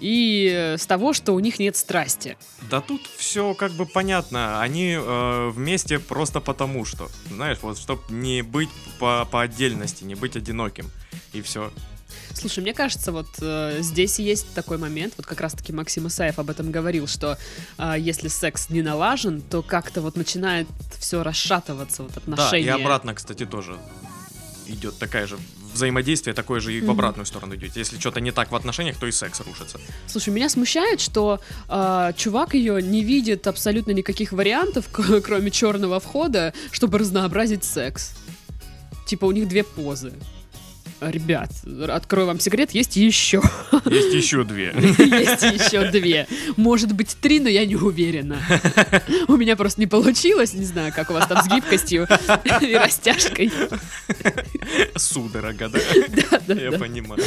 И 0.00 0.50
э, 0.52 0.76
с 0.76 0.84
того, 0.84 1.12
что 1.12 1.32
у 1.32 1.38
них 1.38 1.60
нет 1.60 1.76
страсти. 1.76 2.36
Да 2.68 2.80
тут 2.80 3.02
все 3.16 3.54
как 3.54 3.70
бы 3.72 3.86
понятно. 3.86 4.60
Они 4.60 4.96
э, 4.98 5.50
вместе 5.50 6.00
просто 6.00 6.40
потому 6.40 6.84
что. 6.84 7.08
Знаешь, 7.30 7.58
вот 7.62 7.78
чтобы 7.78 8.02
не 8.10 8.42
быть 8.42 8.70
по, 8.98 9.24
по 9.30 9.42
отдельности, 9.42 10.02
не 10.02 10.16
быть 10.16 10.34
одиноким. 10.34 10.90
И 11.32 11.40
все. 11.42 11.70
Слушай, 12.34 12.60
мне 12.60 12.74
кажется, 12.74 13.12
вот 13.12 13.28
э, 13.40 13.78
здесь 13.80 14.18
есть 14.18 14.52
такой 14.54 14.78
момент, 14.78 15.14
вот 15.16 15.26
как 15.26 15.40
раз-таки 15.40 15.72
Максим 15.72 16.08
Исаев 16.08 16.38
об 16.38 16.50
этом 16.50 16.70
говорил, 16.70 17.06
что 17.06 17.38
э, 17.78 17.94
если 17.98 18.28
секс 18.28 18.70
не 18.70 18.82
налажен, 18.82 19.40
то 19.42 19.62
как-то 19.62 20.00
вот 20.00 20.16
начинает 20.16 20.66
все 20.98 21.22
расшатываться, 21.22 22.02
вот 22.02 22.12
Да, 22.14 22.20
отношения. 22.20 22.66
и 22.66 22.68
обратно, 22.68 23.14
кстати, 23.14 23.46
тоже 23.46 23.76
идет 24.66 24.98
такая 24.98 25.26
же 25.26 25.38
взаимодействие 25.72 26.34
такое 26.34 26.60
же 26.60 26.74
и 26.74 26.80
в 26.80 26.90
обратную 26.90 27.26
сторону 27.26 27.54
идет. 27.54 27.76
Если 27.76 27.98
что-то 27.98 28.20
не 28.20 28.30
так 28.30 28.50
в 28.50 28.56
отношениях, 28.56 28.96
то 28.98 29.06
и 29.06 29.12
секс 29.12 29.40
рушится. 29.40 29.80
Слушай, 30.06 30.30
меня 30.30 30.48
смущает, 30.48 31.00
что 31.00 31.40
э, 31.68 32.12
чувак 32.16 32.54
ее 32.54 32.82
не 32.82 33.02
видит 33.02 33.46
абсолютно 33.46 33.92
никаких 33.92 34.32
вариантов, 34.32 34.88
кроме 34.92 35.50
черного 35.50 36.00
входа, 36.00 36.52
чтобы 36.70 36.98
разнообразить 36.98 37.64
секс. 37.64 38.12
Типа 39.06 39.24
у 39.26 39.32
них 39.32 39.48
две 39.48 39.64
позы. 39.64 40.12
Ребят, 41.10 41.50
открою 41.88 42.28
вам 42.28 42.38
секрет, 42.38 42.70
есть 42.72 42.96
еще. 42.96 43.42
Есть 43.86 44.14
еще 44.14 44.44
две. 44.44 44.72
Есть 44.76 45.42
еще 45.42 45.90
две. 45.90 46.26
Может 46.56 46.92
быть, 46.92 47.16
три, 47.20 47.40
но 47.40 47.48
я 47.48 47.66
не 47.66 47.74
уверена. 47.74 48.38
У 49.26 49.36
меня 49.36 49.56
просто 49.56 49.80
не 49.80 49.86
получилось. 49.86 50.54
Не 50.54 50.64
знаю, 50.64 50.92
как 50.94 51.10
у 51.10 51.14
вас 51.14 51.26
там 51.26 51.42
с 51.42 51.48
гибкостью 51.48 52.06
и 52.60 52.74
растяжкой. 52.74 53.52
Судорога, 54.96 55.68
да? 55.68 55.78
Да, 56.30 56.40
да, 56.46 56.54
Я 56.54 56.72
понимаю. 56.72 57.22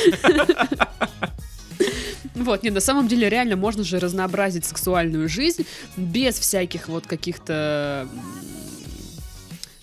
Вот, 2.35 2.63
не, 2.63 2.69
на 2.69 2.81
самом 2.81 3.07
деле 3.07 3.29
реально 3.29 3.55
можно 3.55 3.83
же 3.83 3.99
разнообразить 3.99 4.65
сексуальную 4.65 5.29
жизнь 5.29 5.65
без 5.97 6.37
всяких 6.37 6.89
вот 6.89 7.07
каких-то 7.07 8.07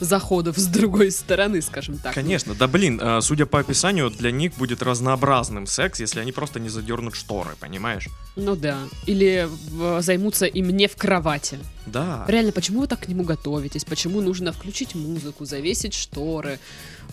заходов 0.02 0.59
с 0.59 0.66
другой 0.66 1.11
стороны, 1.11 1.62
скажем 1.62 1.99
так. 1.99 2.14
Конечно, 2.14 2.54
да 2.54 2.66
блин, 2.66 3.00
э, 3.00 3.21
судя 3.23 3.47
по 3.47 3.61
описанию, 3.61 4.11
для 4.11 4.30
них 4.30 4.54
будет 4.54 4.82
разнообразным 4.82 5.66
секс, 5.66 6.00
если 6.00 6.21
они 6.21 6.32
просто 6.32 6.61
не 6.61 6.68
задернут 6.68 7.14
шторы, 7.14 7.50
понимаешь? 7.59 8.09
Ну 8.37 8.56
да. 8.56 8.78
Или 9.06 9.49
займутся 10.00 10.47
им 10.47 10.71
не 10.71 10.88
в 10.88 10.97
кровати. 10.97 11.59
Да. 11.87 12.25
Реально, 12.28 12.52
почему 12.52 12.80
вы 12.80 12.87
так 12.87 13.00
к 13.00 13.09
нему 13.09 13.25
готовитесь? 13.25 13.85
Почему 13.85 14.21
нужно 14.21 14.52
включить 14.52 14.94
музыку, 14.94 15.44
завесить 15.44 15.94
шторы, 15.94 16.59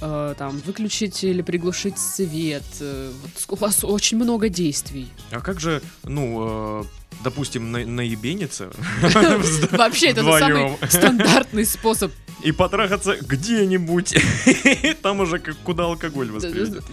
э, 0.02 0.36
там, 0.38 0.58
выключить 0.66 1.24
или 1.24 1.42
приглушить 1.42 1.98
свет? 1.98 2.64
Э, 2.80 3.12
вот 3.22 3.60
у 3.60 3.62
вас 3.62 3.84
очень 3.84 4.18
много 4.18 4.50
действий. 4.50 5.08
А 5.32 5.42
как 5.42 5.60
же, 5.60 5.82
ну, 6.04 6.82
э, 6.82 6.84
допустим, 7.24 7.72
на, 7.72 7.86
наебениться 7.86 8.72
Вообще, 9.72 10.10
это 10.10 10.22
самый 10.22 10.78
стандартный 10.90 11.66
способ. 11.66 12.12
и 12.44 12.52
потрахаться 12.52 13.18
где-нибудь. 13.22 14.16
Там 15.02 15.20
уже 15.20 15.40
как 15.40 15.58
куда 15.58 15.84
алкоголь 15.84 16.30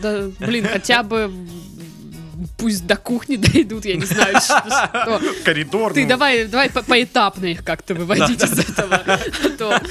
да, 0.00 0.30
блин, 0.40 0.66
хотя 0.66 1.02
бы 1.02 1.30
пусть 2.56 2.86
до 2.86 2.96
кухни 2.96 3.36
дойдут, 3.52 3.84
я 3.84 3.96
не 3.96 4.04
знаю, 4.04 4.36
что. 4.40 5.20
Коридор. 5.44 5.92
Ты 5.92 6.06
давай, 6.06 6.46
давай 6.46 6.70
по- 6.70 6.82
поэтапно 6.82 7.46
их 7.46 7.64
как-то 7.64 7.94
выводить 7.94 8.42
из 8.42 8.58
этого. 8.58 9.02
А 9.60 9.82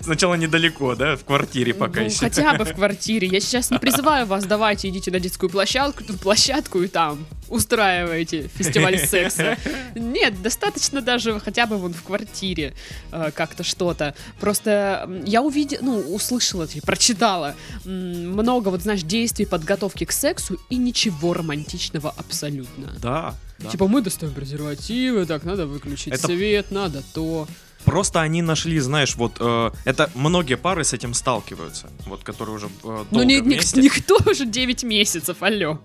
Сначала 0.00 0.34
недалеко, 0.34 0.94
да, 0.94 1.16
в 1.16 1.24
квартире 1.24 1.74
пока 1.74 2.00
ну, 2.00 2.06
еще. 2.06 2.18
хотя 2.18 2.54
бы 2.54 2.64
в 2.64 2.74
квартире. 2.74 3.28
Я 3.28 3.40
сейчас 3.40 3.70
не 3.70 3.78
призываю 3.78 4.26
вас, 4.26 4.44
давайте 4.44 4.88
идите 4.88 5.10
на 5.10 5.20
детскую 5.20 5.50
площадку, 5.50 6.04
площадку 6.18 6.82
и 6.82 6.88
там 6.88 7.26
устраивайте 7.50 8.48
фестиваль 8.48 8.98
секса. 9.06 9.56
Нет, 9.94 10.40
достаточно 10.42 11.00
даже 11.02 11.38
хотя 11.40 11.66
бы 11.66 11.76
вон 11.76 11.92
в 11.92 12.02
квартире 12.02 12.72
э, 13.12 13.30
как-то 13.34 13.62
что-то. 13.64 14.14
Просто 14.40 15.08
я 15.26 15.42
увидела, 15.42 15.80
ну, 15.82 15.98
услышала, 16.14 16.66
прочитала 16.84 17.54
много, 17.84 18.68
вот 18.68 18.82
знаешь, 18.82 19.02
действий 19.02 19.46
подготовки 19.46 20.04
к 20.04 20.12
сексу 20.12 20.58
и 20.70 20.76
ничего 20.76 21.34
романтичного 21.34 22.10
абсолютно. 22.16 22.92
Да, 23.00 23.34
да. 23.58 23.68
Типа 23.70 23.88
мы 23.88 24.00
достаем 24.02 24.32
презервативы, 24.32 25.26
так 25.26 25.44
надо 25.44 25.66
выключить 25.66 26.14
Это- 26.14 26.26
свет, 26.26 26.70
надо 26.70 27.02
то. 27.12 27.46
Просто 27.84 28.20
они 28.20 28.42
нашли, 28.42 28.78
знаешь, 28.78 29.16
вот 29.16 29.38
э, 29.40 29.70
это 29.86 30.10
многие 30.14 30.56
пары 30.58 30.84
с 30.84 30.92
этим 30.92 31.14
сталкиваются, 31.14 31.88
вот 32.04 32.22
которые 32.22 32.56
уже 32.56 32.66
э, 32.66 32.70
долго 32.84 33.06
Ну 33.10 33.22
ни- 33.22 33.40
вместе. 33.40 33.80
никто 33.80 34.18
уже 34.30 34.44
9 34.44 34.82
месяцев, 34.84 35.38
алло. 35.42 35.80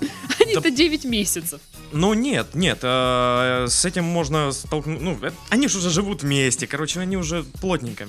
Они-то 0.40 0.70
9 0.70 1.04
месяцев. 1.04 1.60
Ну 1.92 2.14
нет, 2.14 2.54
нет, 2.54 2.78
э, 2.82 3.66
с 3.68 3.84
этим 3.84 4.04
можно 4.04 4.52
столкнуть. 4.52 5.00
Ну, 5.00 5.16
это- 5.22 5.34
они 5.50 5.68
же 5.68 5.78
уже 5.78 5.90
живут 5.90 6.22
вместе, 6.22 6.66
короче, 6.66 7.00
они 7.00 7.16
уже 7.16 7.44
плотненько 7.60 8.06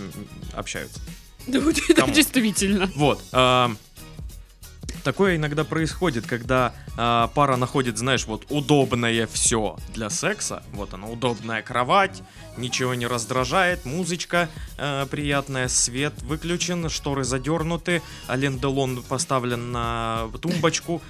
общаются. 0.54 1.00
Да, 1.46 1.60
вот 1.60 1.78
это 1.78 2.02
Кому? 2.02 2.14
действительно. 2.14 2.92
Вот. 2.96 3.24
э, 3.32 3.70
такое 5.08 5.38
иногда 5.38 5.64
происходит, 5.64 6.28
когда 6.28 6.74
э, 6.98 7.28
пара 7.34 7.56
находит, 7.56 7.98
знаешь, 7.98 8.28
вот 8.28 8.46
удобное 8.50 9.26
все 9.28 9.78
для 9.94 10.10
секса. 10.10 10.64
Вот 10.74 10.94
она, 10.94 11.08
удобная 11.08 11.62
кровать, 11.62 12.22
ничего 12.58 12.94
не 12.94 13.08
раздражает, 13.08 13.86
музычка 13.86 14.50
э, 14.78 15.06
приятная, 15.10 15.70
свет 15.70 16.22
выключен, 16.24 16.90
шторы 16.90 17.24
задернуты, 17.24 18.02
Ален 18.28 18.60
Делон 18.60 19.02
поставлен 19.02 19.72
на 19.72 20.28
тумбочку, 20.42 21.02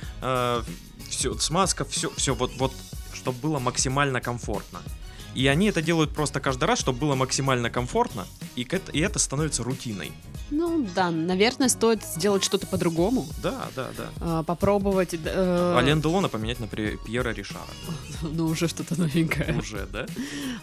все, 1.09 1.33
смазка, 1.39 1.83
все, 1.83 2.11
все, 2.15 2.35
вот, 2.35 2.51
вот, 2.57 2.73
чтобы 3.15 3.39
было 3.39 3.57
максимально 3.57 4.21
комфортно. 4.21 4.79
И 5.33 5.47
они 5.47 5.69
это 5.69 5.81
делают 5.81 6.13
просто 6.13 6.39
каждый 6.39 6.65
раз, 6.65 6.79
чтобы 6.79 6.99
было 6.99 7.15
максимально 7.15 7.71
комфортно, 7.71 8.27
и, 8.55 8.67
это, 8.69 8.91
и 8.91 8.99
это 8.99 9.17
становится 9.17 9.63
рутиной. 9.63 10.11
Ну 10.49 10.87
да, 10.95 11.11
наверное, 11.11 11.67
стоит 11.69 12.03
сделать 12.03 12.43
что-то 12.43 12.67
по-другому. 12.67 13.25
Да, 13.43 13.67
да, 13.75 13.87
да. 13.97 14.09
А, 14.21 14.43
попробовать. 14.43 15.13
э, 15.13 15.73
Ален 15.77 16.01
Делона 16.01 16.29
поменять 16.29 16.59
на 16.59 16.67
Пьера 16.67 17.33
Ришара. 17.33 17.61
Ну, 18.21 18.47
уже 18.47 18.67
что-то 18.67 18.99
новенькое. 18.99 19.55
Уже, 19.59 19.85
да? 19.93 20.07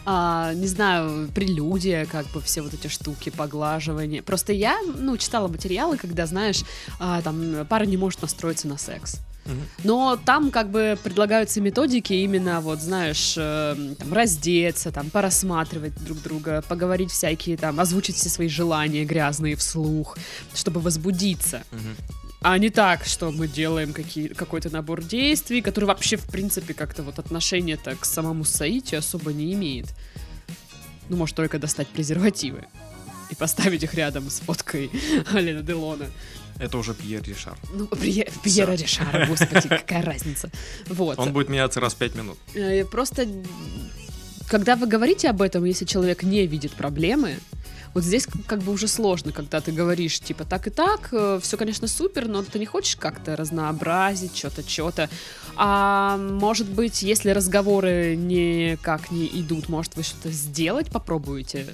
А, 0.05 0.53
не 0.53 0.67
знаю, 0.67 1.29
прелюдия, 1.33 2.05
как 2.05 2.25
бы 2.27 2.41
все 2.41 2.61
вот 2.61 2.73
эти 2.73 2.87
штуки, 2.87 3.29
поглаживание. 3.29 4.21
Просто 4.21 4.51
я, 4.51 4.77
ну, 4.97 5.15
читала 5.17 5.47
материалы, 5.47 5.97
когда, 5.97 6.25
знаешь, 6.25 6.63
а, 6.99 7.21
там 7.21 7.65
пара 7.69 7.85
не 7.85 7.95
может 7.97 8.21
настроиться 8.21 8.67
на 8.67 8.77
секс. 8.77 9.19
Но 9.83 10.19
там 10.23 10.51
как 10.51 10.71
бы 10.71 10.97
предлагаются 11.03 11.61
методики 11.61 12.13
именно, 12.13 12.61
вот 12.61 12.79
знаешь, 12.79 13.35
э, 13.37 13.95
там, 13.99 14.13
раздеться, 14.13 14.91
там, 14.91 15.09
порассматривать 15.09 15.93
друг 16.03 16.21
друга, 16.21 16.63
поговорить 16.67 17.11
всякие, 17.11 17.55
там, 17.57 17.79
озвучить 17.79 18.15
все 18.15 18.29
свои 18.29 18.47
желания 18.47 19.05
грязные 19.05 19.55
вслух, 19.55 20.17
чтобы 20.53 20.81
возбудиться. 20.81 21.63
А 22.41 22.57
не 22.59 22.69
так, 22.69 23.05
что 23.05 23.31
мы 23.31 23.47
делаем 23.47 23.91
какие, 23.91 24.27
какой-то 24.27 24.69
набор 24.69 25.03
действий, 25.03 25.61
который 25.61 25.85
вообще, 25.85 26.15
в 26.15 26.27
принципе, 26.27 26.73
как-то 26.73 27.01
вот 27.01 27.17
отношение-то 27.17 27.95
к 27.95 28.05
самому 28.05 28.45
Саите 28.45 28.97
особо 28.97 29.33
не 29.33 29.53
имеет. 29.53 29.87
Ну, 31.09 31.17
может, 31.17 31.35
только 31.35 31.57
достать 31.59 31.87
презервативы 31.87 32.65
и 33.31 33.35
поставить 33.35 33.83
их 33.83 33.93
рядом 33.95 34.29
с 34.29 34.39
фоткой 34.39 34.91
Алена 35.33 35.61
Делона. 35.61 36.05
Это 36.59 36.77
уже 36.77 36.93
Пьер 36.93 37.21
Ришар. 37.23 37.57
Ну, 37.73 37.85
Пье- 37.87 38.29
Пьера 38.43 38.73
Ришара, 38.73 39.25
господи, 39.27 39.67
какая 39.69 40.01
разница. 40.03 40.49
Вот. 40.87 41.19
Он 41.19 41.33
будет 41.33 41.49
меняться 41.49 41.79
раз 41.79 41.93
в 41.93 41.97
пять 41.97 42.15
минут. 42.15 42.37
Э, 42.53 42.85
Просто, 42.85 43.27
когда 44.47 44.75
вы 44.75 44.87
говорите 44.87 45.29
об 45.29 45.41
этом, 45.41 45.65
если 45.65 45.85
человек 45.85 46.23
не 46.23 46.47
видит 46.47 46.71
проблемы, 46.73 47.37
Вот 47.93 48.03
здесь 48.03 48.27
как 48.47 48.59
бы 48.59 48.73
уже 48.73 48.87
сложно, 48.89 49.31
когда 49.31 49.61
ты 49.61 49.71
говоришь, 49.71 50.19
типа, 50.19 50.43
так 50.43 50.67
и 50.67 50.69
так, 50.69 51.13
все, 51.41 51.55
конечно, 51.57 51.87
супер, 51.87 52.27
но 52.27 52.43
ты 52.43 52.59
не 52.59 52.65
хочешь 52.65 52.97
как-то 52.97 53.35
разнообразить 53.37 54.35
что-то, 54.35 54.69
что-то. 54.69 55.09
А 55.55 56.17
может 56.17 56.67
быть, 56.67 57.03
если 57.03 57.29
разговоры 57.31 58.17
никак 58.17 59.11
не 59.11 59.27
идут, 59.27 59.69
может, 59.69 59.95
вы 59.95 60.03
что-то 60.03 60.29
сделать 60.31 60.87
попробуете? 60.91 61.67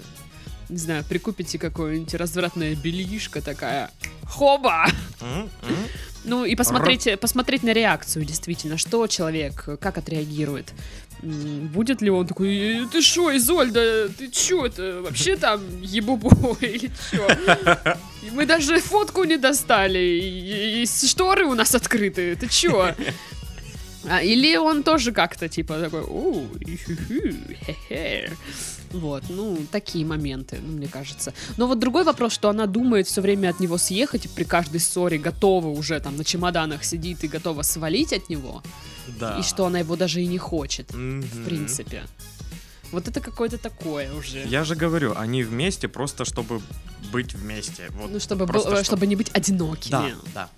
Не 0.72 0.78
знаю, 0.78 1.04
прикупите 1.04 1.60
какое-нибудь 1.60 2.14
развратное 2.14 2.76
бельишко 2.76 3.42
такая. 3.42 3.92
Хоба! 4.24 4.86
М, 5.20 5.50
м. 5.64 5.76
Ну 6.24 6.46
и 6.46 6.56
посмотреть, 6.56 7.20
посмотреть 7.20 7.64
на 7.64 7.74
реакцию, 7.74 8.24
действительно, 8.24 8.78
что 8.78 9.06
человек, 9.08 9.66
как 9.82 9.98
отреагирует. 9.98 10.72
Будет 11.22 12.02
ли 12.02 12.10
он 12.10 12.26
такой, 12.26 12.84
«Э, 12.84 12.88
ты 12.90 13.02
шо, 13.02 13.36
Изольда, 13.36 14.08
ты 14.08 14.30
чё, 14.30 14.66
это 14.66 15.02
вообще 15.02 15.36
там 15.36 15.62
ебубо 15.82 16.56
или 16.62 16.90
чё? 17.12 17.28
И 18.24 18.30
Мы 18.32 18.46
даже 18.46 18.80
фотку 18.80 19.26
не 19.26 19.36
достали, 19.38 20.00
и, 20.00 20.84
и 20.84 20.86
шторы 20.88 21.46
у 21.46 21.54
нас 21.54 21.76
открыты, 21.76 22.38
ты 22.38 22.48
чё? 22.48 22.96
А, 24.10 24.24
или 24.24 24.56
он 24.56 24.84
тоже 24.84 25.12
как-то 25.12 25.50
типа 25.50 25.80
такой, 25.80 26.02
у, 26.08 26.48
хе-хе». 27.66 28.32
Вот, 28.94 29.24
ну, 29.30 29.58
такие 29.72 30.06
моменты, 30.06 30.60
ну, 30.62 30.74
мне 30.78 30.88
кажется. 30.88 31.34
Но 31.58 31.68
вот 31.68 31.80
другой 31.80 32.04
вопрос, 32.04 32.34
что 32.34 32.50
она 32.50 32.66
думает 32.66 33.08
все 33.08 33.22
время 33.22 33.50
от 33.50 33.60
него 33.60 33.78
съехать, 33.78 34.26
и 34.26 34.28
при 34.28 34.44
каждой 34.44 34.80
ссоре 34.80 35.18
готова 35.18 35.68
уже 35.68 36.00
там 36.00 36.18
на 36.18 36.24
чемоданах 36.24 36.84
сидит 36.84 37.24
и 37.24 37.28
готова 37.28 37.62
свалить 37.64 38.14
от 38.14 38.30
него, 38.30 38.62
Да. 39.20 39.38
и 39.40 39.44
что 39.44 39.66
она 39.66 39.80
его 39.80 39.96
даже 39.96 40.22
и 40.22 40.28
не 40.28 40.38
хочет, 40.38 40.92
в 40.92 40.98
Мгм. 40.98 41.46
принципе. 41.46 42.04
Вот 42.92 43.08
это 43.08 43.22
какое-то 43.22 43.58
такое 43.58 44.14
уже. 44.14 44.44
Я 44.48 44.66
же 44.66 44.76
говорю, 44.76 45.14
они 45.18 45.44
вместе 45.44 45.88
просто 45.88 46.26
чтобы 46.26 46.62
быть 47.14 47.34
вместе. 47.34 47.88
Вот 47.92 48.12
Ну, 48.12 48.20
чтобы, 48.20 48.46
был- 48.46 48.62
чтоб- 48.62 48.84
чтобы 48.84 49.08
не 49.08 49.16
быть 49.16 49.30
одинокими. 49.34 49.92
Да, 49.92 50.10
да. 50.34 50.50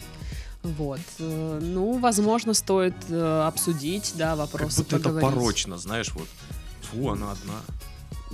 Вот. 0.63 0.99
э, 1.19 1.59
Ну, 1.61 1.99
возможно, 1.99 2.53
стоит 2.55 2.95
э, 3.09 3.43
обсудить, 3.47 4.13
да, 4.15 4.29
Как 4.31 4.37
вопросы 4.39 4.77
будто 4.81 4.95
это 4.95 5.09
порочно, 5.19 5.77
знаешь, 5.77 6.09
вот. 6.15 6.27
Фу, 6.91 7.09
она 7.09 7.31
одна. 7.33 7.53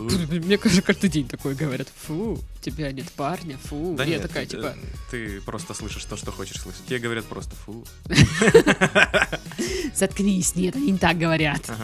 Мне 0.04 0.58
кажется, 0.58 0.82
каждый 0.82 1.10
день 1.10 1.28
такое 1.28 1.56
говорят. 1.56 1.88
Фу, 2.08 2.34
у 2.34 2.64
тебя 2.64 2.92
нет 2.92 3.12
парня, 3.12 3.58
фу. 3.58 3.96
Да 3.98 4.04
Я 4.04 4.20
такая, 4.20 4.44
э, 4.44 4.48
типа, 4.48 4.76
Ты 5.12 5.42
просто 5.42 5.74
слышишь 5.74 6.06
то, 6.06 6.18
что 6.18 6.32
хочешь 6.32 6.62
слышать. 6.62 6.86
Тебе 6.88 7.00
говорят 7.00 7.26
просто 7.26 7.56
фу. 7.56 7.86
заткнись, 9.94 10.56
нет, 10.56 10.76
они 10.76 10.92
не 10.92 10.98
так 10.98 11.18
говорят. 11.18 11.70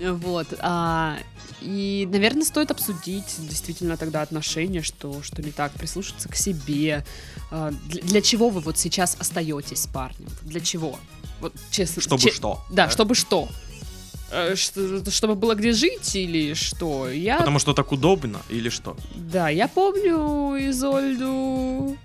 Вот. 0.00 0.46
а, 0.60 1.18
и, 1.60 2.08
наверное, 2.10 2.44
стоит 2.44 2.70
обсудить 2.70 3.34
действительно 3.38 3.96
тогда 3.96 4.22
отношения, 4.22 4.80
что, 4.82 5.22
что 5.22 5.42
не 5.42 5.50
так, 5.50 5.72
прислушаться 5.72 6.28
к 6.28 6.36
себе. 6.36 7.04
А, 7.50 7.72
для, 7.86 8.02
для 8.02 8.22
чего 8.22 8.48
вы 8.48 8.60
вот 8.60 8.78
сейчас 8.78 9.16
остаетесь 9.18 9.82
с 9.82 9.86
парнем? 9.88 10.28
Для 10.42 10.60
чего? 10.60 10.98
Вот 11.40 11.52
честно. 11.70 12.00
Чтобы 12.00 12.22
че- 12.22 12.32
что? 12.32 12.64
Да, 12.70 12.88
чтобы 12.90 13.14
что? 13.16 13.48
Э, 14.30 14.54
что- 14.56 15.10
Чтобы 15.10 15.34
было 15.34 15.54
где 15.54 15.72
жить 15.72 16.14
или 16.16 16.54
что? 16.54 17.10
Я, 17.10 17.38
Потому 17.38 17.58
что 17.58 17.72
так 17.72 17.92
удобно 17.92 18.40
или 18.50 18.68
что? 18.68 18.96
да, 19.14 19.48
я 19.48 19.68
помню 19.68 20.56
Изольду. 20.70 21.96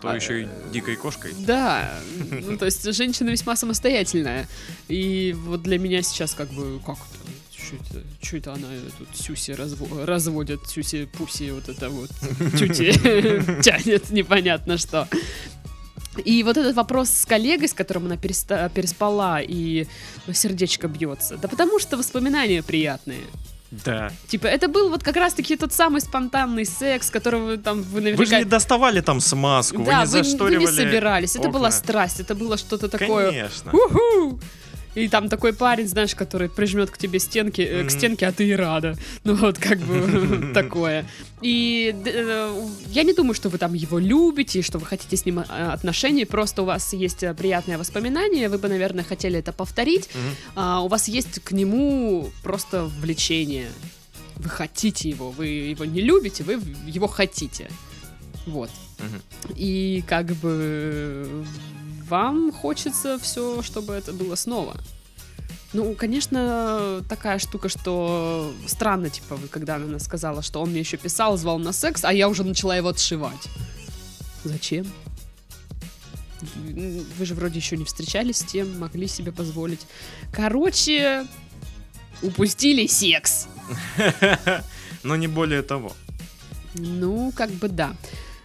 То 0.00 0.10
А, 0.10 0.16
еще 0.16 0.42
и 0.42 0.48
дикой 0.72 0.96
кошкой. 0.96 1.32
Да, 1.38 1.98
ну, 2.30 2.58
то 2.58 2.66
есть 2.66 2.84
женщина 2.94 3.30
весьма 3.30 3.56
самостоятельная. 3.56 4.46
И 4.88 5.34
вот 5.46 5.62
для 5.62 5.78
меня 5.78 6.02
сейчас 6.02 6.34
как 6.34 6.50
бы, 6.50 6.78
как 6.84 6.96
это? 6.96 8.02
Что 8.20 8.36
это, 8.36 8.52
она 8.52 8.68
тут 8.98 9.08
сюси 9.16 9.52
разво- 9.52 10.04
разводит, 10.04 10.60
сюси-пуси, 10.68 11.50
вот 11.52 11.70
это 11.70 11.88
вот, 11.88 12.10
тюти 12.58 12.92
тянет, 13.62 14.10
непонятно 14.10 14.76
что. 14.76 15.08
И 16.24 16.42
вот 16.42 16.56
этот 16.56 16.76
вопрос 16.76 17.10
с 17.10 17.26
коллегой, 17.26 17.68
с 17.68 17.72
которым 17.72 18.06
она 18.06 18.16
переста- 18.16 18.70
переспала, 18.70 19.40
и 19.40 19.86
сердечко 20.32 20.88
бьется. 20.88 21.36
Да 21.36 21.48
потому 21.48 21.78
что 21.78 21.96
воспоминания 21.96 22.62
приятные. 22.62 23.20
Да. 23.84 24.12
Типа, 24.28 24.46
это 24.46 24.68
был 24.68 24.88
вот 24.90 25.02
как 25.02 25.16
раз-таки 25.16 25.56
тот 25.56 25.72
самый 25.72 26.00
спонтанный 26.00 26.64
секс, 26.64 27.10
которого 27.10 27.56
там 27.56 27.82
вы 27.82 28.00
Вы 28.00 28.00
же 28.00 28.10
наверняка... 28.12 28.38
не 28.38 28.44
доставали 28.44 29.00
там 29.00 29.20
смазку, 29.20 29.78
вы 29.78 29.86
да, 29.86 30.00
не 30.04 30.06
вы, 30.06 30.18
вы 30.18 30.24
зашторивали 30.24 30.66
не 30.70 30.76
собирались. 30.76 31.36
Это 31.36 31.48
была 31.48 31.68
окна. 31.68 31.78
страсть, 31.78 32.20
это 32.20 32.34
было 32.34 32.56
что-то 32.56 32.88
такое. 32.88 33.30
Конечно. 33.30 33.72
Уху! 33.72 34.40
И 34.94 35.08
там 35.08 35.28
такой 35.28 35.52
парень, 35.52 35.88
знаешь, 35.88 36.14
который 36.14 36.48
прижмет 36.48 36.90
к 36.90 36.98
тебе 36.98 37.18
стенки, 37.18 37.60
э, 37.62 37.84
к 37.84 37.90
стенке, 37.90 38.26
а 38.26 38.32
ты 38.32 38.48
и 38.48 38.52
рада. 38.52 38.96
Ну 39.24 39.34
вот 39.34 39.58
как 39.58 39.78
бы 39.78 40.52
такое. 40.54 41.06
И 41.42 41.94
э, 42.06 42.66
я 42.88 43.02
не 43.02 43.12
думаю, 43.12 43.34
что 43.34 43.48
вы 43.48 43.58
там 43.58 43.74
его 43.74 43.98
любите, 43.98 44.62
что 44.62 44.78
вы 44.78 44.86
хотите 44.86 45.16
с 45.16 45.26
ним 45.26 45.40
э, 45.40 45.42
отношений. 45.42 46.24
Просто 46.24 46.62
у 46.62 46.64
вас 46.64 46.92
есть 46.92 47.24
приятные 47.36 47.76
воспоминания, 47.78 48.48
вы 48.48 48.58
бы, 48.58 48.68
наверное, 48.68 49.04
хотели 49.04 49.38
это 49.38 49.52
повторить. 49.52 50.08
А, 50.54 50.80
у 50.80 50.88
вас 50.88 51.08
есть 51.08 51.40
к 51.40 51.52
нему 51.52 52.30
просто 52.42 52.84
влечение. 52.84 53.68
Вы 54.36 54.48
хотите 54.48 55.08
его, 55.08 55.30
вы 55.30 55.46
его 55.46 55.84
не 55.84 56.00
любите, 56.00 56.44
вы 56.44 56.60
его 56.86 57.06
хотите. 57.06 57.68
Вот. 58.46 58.70
И 59.56 60.02
как 60.06 60.26
бы 60.36 61.44
вам 62.08 62.52
хочется 62.52 63.18
все, 63.18 63.62
чтобы 63.62 63.94
это 63.94 64.12
было 64.12 64.34
снова. 64.34 64.76
Ну, 65.72 65.94
конечно, 65.94 67.02
такая 67.08 67.38
штука, 67.40 67.68
что 67.68 68.52
странно, 68.66 69.10
типа, 69.10 69.38
когда 69.50 69.74
она 69.74 69.98
сказала, 69.98 70.40
что 70.40 70.62
он 70.62 70.70
мне 70.70 70.80
еще 70.80 70.96
писал, 70.96 71.36
звал 71.36 71.58
на 71.58 71.72
секс, 71.72 72.04
а 72.04 72.12
я 72.12 72.28
уже 72.28 72.44
начала 72.44 72.76
его 72.76 72.90
отшивать. 72.90 73.48
Зачем? 74.44 74.86
Вы 77.18 77.24
же 77.24 77.34
вроде 77.34 77.58
еще 77.58 77.76
не 77.76 77.84
встречались 77.84 78.36
с 78.36 78.44
тем, 78.44 78.78
могли 78.78 79.08
себе 79.08 79.32
позволить. 79.32 79.86
Короче, 80.32 81.26
упустили 82.22 82.86
секс. 82.86 83.48
Но 85.02 85.16
не 85.16 85.26
более 85.26 85.62
того. 85.62 85.92
Ну, 86.74 87.32
как 87.34 87.50
бы 87.50 87.68
да. 87.68 87.96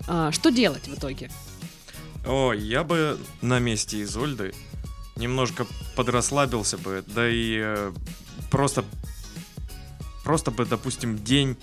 А, 0.07 0.31
что 0.31 0.49
делать 0.49 0.87
в 0.87 0.95
итоге? 0.95 1.29
О, 2.25 2.53
я 2.53 2.83
бы 2.83 3.17
на 3.41 3.59
месте 3.59 4.01
Изольды 4.03 4.53
немножко 5.15 5.65
подрасслабился 5.95 6.77
бы, 6.77 7.03
да 7.07 7.29
и 7.29 7.57
э, 7.61 7.91
просто, 8.49 8.85
просто 10.23 10.51
бы, 10.51 10.65
допустим, 10.65 11.17
день 11.17 11.57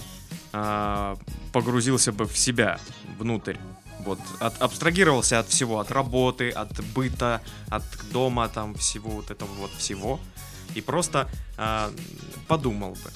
а, 0.53 1.19
погрузился 1.53 2.13
бы 2.13 2.27
в 2.27 2.37
себя, 2.37 2.79
внутрь. 3.19 3.57
Вот, 4.01 4.19
от, 4.41 4.61
абстрагировался 4.63 5.39
от 5.39 5.49
всего, 5.49 5.81
от 5.81 5.91
работы, 5.91 6.51
от 6.51 6.83
быта, 6.95 7.43
от 7.69 7.83
дома, 8.11 8.49
там, 8.49 8.75
всего 8.75 9.11
вот 9.11 9.31
этого 9.31 9.51
вот 9.59 9.71
всего. 9.73 10.21
И 10.75 10.81
просто 10.81 11.29
а, 11.57 11.93
подумал 12.47 12.93
бы. 12.93 13.11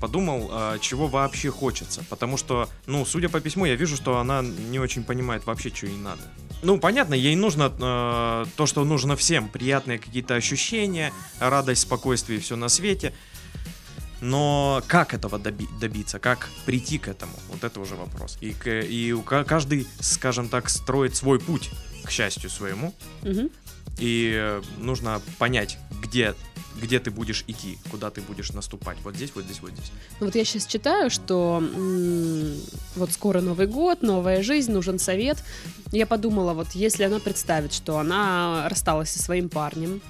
Подумал, 0.00 0.48
а, 0.52 0.78
чего 0.78 1.06
вообще 1.08 1.50
хочется. 1.50 2.04
Потому 2.08 2.36
что, 2.36 2.68
ну, 2.86 3.04
судя 3.04 3.28
по 3.28 3.40
письму, 3.40 3.64
я 3.64 3.74
вижу, 3.76 3.96
что 3.96 4.18
она 4.18 4.42
не 4.42 4.78
очень 4.78 5.04
понимает 5.04 5.46
вообще, 5.46 5.70
что 5.70 5.86
ей 5.86 5.96
надо. 5.96 6.22
Ну, 6.62 6.78
понятно, 6.78 7.14
ей 7.14 7.36
нужно 7.36 7.72
э, 7.78 8.44
то, 8.56 8.66
что 8.66 8.84
нужно 8.84 9.16
всем. 9.16 9.48
Приятные 9.48 9.98
какие-то 9.98 10.34
ощущения, 10.34 11.12
радость, 11.38 11.82
спокойствие 11.82 12.38
и 12.38 12.42
все 12.42 12.56
на 12.56 12.68
свете. 12.68 13.14
Но 14.20 14.82
как 14.86 15.14
этого 15.14 15.38
доби- 15.38 15.68
добиться? 15.80 16.18
Как 16.18 16.50
прийти 16.66 16.98
к 16.98 17.08
этому? 17.08 17.32
Вот 17.48 17.64
это 17.64 17.80
уже 17.80 17.94
вопрос. 17.94 18.36
И, 18.42 18.54
и 18.90 19.12
у 19.12 19.22
ка- 19.22 19.44
каждый, 19.44 19.86
скажем 20.00 20.48
так, 20.50 20.68
строит 20.68 21.16
свой 21.16 21.40
путь 21.40 21.70
к 22.04 22.10
счастью 22.10 22.50
своему. 22.50 22.94
Мгм. 23.22 23.48
И 23.98 24.32
э, 24.34 24.62
нужно 24.78 25.20
понять, 25.38 25.76
где, 26.02 26.34
где 26.80 26.98
ты 26.98 27.10
будешь 27.10 27.44
идти, 27.46 27.78
куда 27.90 28.10
ты 28.10 28.22
будешь 28.22 28.50
наступать. 28.52 28.96
Вот 29.04 29.14
здесь, 29.14 29.32
вот 29.34 29.44
здесь, 29.44 29.60
вот 29.60 29.72
здесь. 29.72 29.92
Ну 30.20 30.26
вот 30.26 30.34
я 30.34 30.44
сейчас 30.44 30.66
читаю, 30.66 31.10
что 31.10 31.62
м, 31.62 32.54
вот 32.96 33.12
скоро 33.12 33.40
Новый 33.42 33.66
год, 33.66 34.02
новая 34.02 34.42
жизнь, 34.42 34.72
нужен 34.72 34.98
совет. 34.98 35.42
Я 35.92 36.06
подумала, 36.06 36.54
вот 36.54 36.68
если 36.72 37.04
она 37.04 37.18
представит, 37.18 37.74
что 37.74 37.98
она 37.98 38.66
рассталась 38.70 39.10
со 39.10 39.22
своим 39.22 39.50
парнем, 39.50 40.00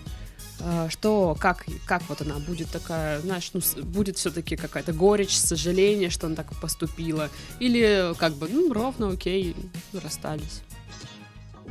э, 0.60 0.86
что, 0.88 1.36
как, 1.40 1.64
как 1.86 2.02
вот 2.08 2.20
она 2.20 2.38
будет 2.38 2.68
такая, 2.70 3.18
знаешь, 3.20 3.50
ну, 3.54 3.60
будет 3.82 4.18
все-таки 4.18 4.54
какая-то 4.56 4.92
горечь, 4.92 5.36
сожаление, 5.36 6.10
что 6.10 6.26
она 6.28 6.36
так 6.36 6.54
поступила, 6.60 7.28
или 7.58 8.14
как 8.18 8.34
бы, 8.34 8.48
ну, 8.48 8.72
ровно, 8.72 9.08
окей, 9.08 9.56
расстались. 9.92 10.62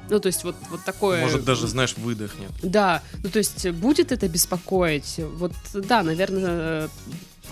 Ну, 0.09 0.19
то 0.19 0.27
есть 0.27 0.43
вот, 0.43 0.55
вот 0.69 0.83
такое... 0.83 1.21
Может, 1.21 1.43
даже, 1.43 1.67
знаешь, 1.67 1.95
выдохнет. 1.97 2.51
Да, 2.63 3.01
ну 3.23 3.29
то 3.29 3.39
есть 3.39 3.69
будет 3.71 4.11
это 4.11 4.27
беспокоить? 4.27 5.19
Вот 5.35 5.53
да, 5.73 6.03
наверное, 6.03 6.47
э, 6.47 6.87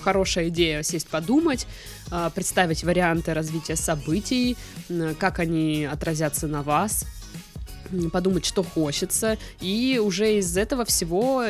хорошая 0.01 0.47
идея 0.49 0.83
сесть 0.83 1.07
подумать, 1.07 1.67
э, 2.11 2.29
представить 2.33 2.83
варианты 2.83 3.33
развития 3.33 3.75
событий, 3.75 4.57
как 5.19 5.39
они 5.39 5.85
отразятся 5.85 6.47
на 6.47 6.63
вас. 6.63 7.05
Подумать, 8.11 8.45
что 8.45 8.63
хочется, 8.63 9.37
и 9.61 10.01
уже 10.03 10.37
из 10.37 10.57
этого 10.57 10.85
всего, 10.85 11.43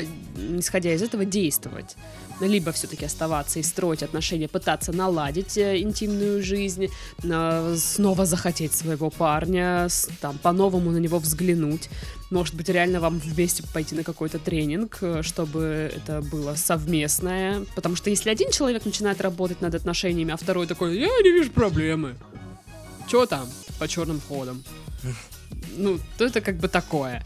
исходя 0.57 0.93
из 0.93 1.01
этого, 1.01 1.25
действовать. 1.25 1.95
Либо 2.39 2.71
все-таки 2.71 3.05
оставаться 3.05 3.59
и 3.59 3.63
строить 3.63 4.03
отношения, 4.03 4.47
пытаться 4.47 4.93
наладить 4.93 5.57
э, 5.57 5.79
интимную 5.79 6.43
жизнь, 6.43 6.87
э, 7.23 7.75
снова 7.77 8.25
захотеть 8.25 8.73
своего 8.73 9.09
парня, 9.09 9.87
там, 10.21 10.37
по-новому 10.37 10.91
на 10.91 10.97
него 10.97 11.17
взглянуть. 11.17 11.89
Может 12.29 12.55
быть, 12.55 12.69
реально 12.69 12.99
вам 12.99 13.19
вместе 13.19 13.63
пойти 13.73 13.95
на 13.95 14.03
какой-то 14.03 14.37
тренинг, 14.37 14.99
э, 15.01 15.23
чтобы 15.23 15.91
это 15.95 16.21
было 16.21 16.53
совместное. 16.55 17.65
Потому 17.75 17.95
что 17.95 18.11
если 18.11 18.29
один 18.29 18.51
человек 18.51 18.85
начинает 18.85 19.19
работать 19.21 19.61
над 19.61 19.73
отношениями, 19.73 20.33
а 20.33 20.37
второй 20.37 20.67
такой, 20.67 20.99
я 20.99 21.07
не 21.23 21.31
вижу 21.31 21.49
проблемы. 21.51 22.15
Чё 23.07 23.25
там 23.25 23.47
по 23.79 23.87
черным 23.87 24.21
ходам? 24.27 24.63
Ну, 25.75 25.99
то 26.17 26.25
это 26.25 26.41
как 26.41 26.57
бы 26.57 26.67
такое. 26.67 27.23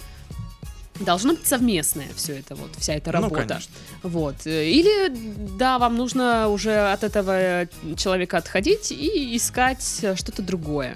Должно 0.99 1.34
быть 1.34 1.47
совместное 1.47 2.10
все 2.15 2.38
это, 2.39 2.55
вот, 2.55 2.75
вся 2.77 2.93
эта 2.93 3.12
Ну, 3.12 3.21
работа. 3.23 3.47
конечно. 3.47 3.73
Вот. 4.03 4.45
Или, 4.45 5.12
да, 5.57 5.79
вам 5.79 5.95
нужно 5.95 6.49
уже 6.49 6.91
от 6.91 7.03
этого 7.03 7.67
человека 7.97 8.38
отходить 8.38 8.91
и 8.91 9.36
искать 9.36 9.84
что-то 10.15 10.41
другое. 10.41 10.95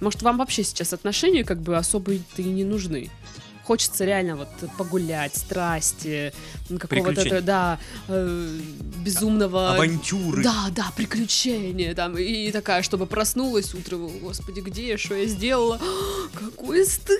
Может, 0.00 0.22
вам 0.22 0.36
вообще 0.38 0.62
сейчас 0.64 0.92
отношения 0.92 1.44
как 1.44 1.60
бы 1.60 1.76
особо-то 1.76 2.42
и 2.42 2.44
не 2.44 2.64
нужны. 2.64 3.10
Хочется 3.64 4.04
реально 4.04 4.36
вот 4.36 4.48
погулять, 4.76 5.36
страсти, 5.36 6.32
какого-то, 6.78 7.40
да, 7.40 7.78
э, 8.08 8.60
безумного... 9.04 9.74
Авантюры. 9.74 10.42
Да, 10.42 10.66
да, 10.70 10.92
приключения 10.96 11.94
там. 11.94 12.16
И 12.18 12.50
такая, 12.52 12.82
чтобы 12.82 13.06
проснулась 13.06 13.74
утром, 13.74 14.06
«О, 14.06 14.08
господи, 14.20 14.60
где 14.60 14.88
я, 14.88 14.98
что 14.98 15.14
я 15.14 15.26
сделала? 15.26 15.80
Какой 16.34 16.84
стыд! 16.84 17.18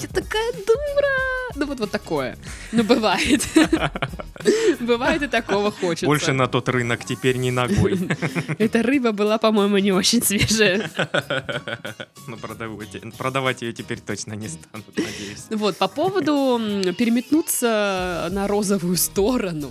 Я 0.00 0.08
такая 0.08 0.52
дура! 0.52 1.36
Ну 1.54 1.66
вот, 1.66 1.80
вот 1.80 1.90
такое. 1.90 2.36
Ну, 2.72 2.84
бывает. 2.84 3.42
Бывает 4.80 5.22
и 5.22 5.28
такого 5.28 5.70
хочется. 5.70 6.06
Больше 6.06 6.32
на 6.32 6.46
тот 6.46 6.68
рынок 6.68 7.04
теперь 7.04 7.36
не 7.36 7.50
ногой. 7.50 7.98
Эта 8.58 8.82
рыба 8.82 9.12
была, 9.12 9.38
по-моему, 9.38 9.78
не 9.78 9.92
очень 9.92 10.22
свежая. 10.22 10.90
Продавать, 12.40 13.16
продавать 13.16 13.62
ее 13.62 13.72
теперь 13.72 14.00
точно 14.00 14.34
не 14.34 14.48
станут, 14.48 14.86
надеюсь. 15.18 15.44
Вот, 15.50 15.76
по 15.76 15.88
поводу 15.88 16.58
переметнуться 16.98 18.28
на 18.30 18.46
розовую 18.46 18.96
сторону. 18.96 19.70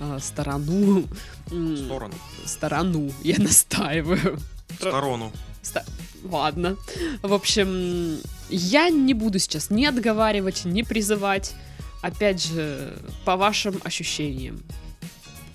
а, 0.00 0.18
Сторону. 0.20 1.04
сторону. 1.46 2.14
Сторону, 2.46 3.12
я 3.22 3.36
настаиваю. 3.38 4.38
Сторону. 4.78 5.32
Ста- 5.62 5.84
Ладно. 6.24 6.76
В 7.22 7.32
общем, 7.32 8.18
я 8.50 8.90
не 8.90 9.14
буду 9.14 9.38
сейчас 9.38 9.70
ни 9.70 9.84
отговаривать, 9.84 10.64
ни 10.64 10.82
призывать. 10.82 11.54
Опять 12.02 12.44
же, 12.46 12.96
по 13.24 13.36
вашим 13.36 13.80
ощущениям. 13.84 14.60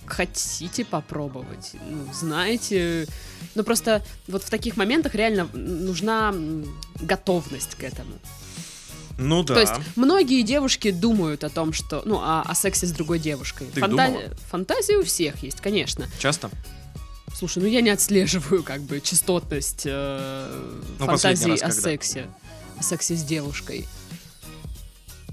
Хотите 0.06 0.84
попробовать? 0.84 1.72
Ну, 1.90 2.12
знаете. 2.12 3.06
Ну, 3.54 3.64
просто 3.64 4.02
вот 4.28 4.42
в 4.42 4.50
таких 4.50 4.76
моментах 4.76 5.14
реально 5.14 5.48
нужна 5.54 6.34
готовность 7.00 7.74
к 7.76 7.82
этому. 7.84 8.12
Ну 9.18 9.42
да. 9.42 9.54
То 9.54 9.60
есть 9.60 9.72
многие 9.96 10.42
девушки 10.42 10.90
думают 10.90 11.44
о 11.44 11.48
том, 11.48 11.72
что... 11.72 12.02
Ну, 12.04 12.18
о, 12.18 12.42
о 12.42 12.54
сексе 12.54 12.86
с 12.86 12.92
другой 12.92 13.18
девушкой. 13.18 13.68
Ты 13.72 13.80
думала? 13.86 14.22
Фантазии 14.50 14.94
у 14.94 15.04
всех 15.04 15.42
есть, 15.42 15.60
конечно. 15.60 16.06
Часто? 16.18 16.50
Слушай, 17.34 17.62
ну 17.62 17.68
я 17.68 17.80
не 17.80 17.90
отслеживаю 17.90 18.62
как 18.62 18.80
бы 18.82 19.00
частотность 19.00 19.82
э, 19.86 20.72
Ну, 20.98 21.06
фантазий 21.06 21.50
раз 21.50 21.62
о 21.62 21.66
когда? 21.68 21.80
сексе. 21.80 22.26
О 22.78 22.82
сексе 22.82 23.16
с 23.16 23.22
девушкой. 23.24 23.86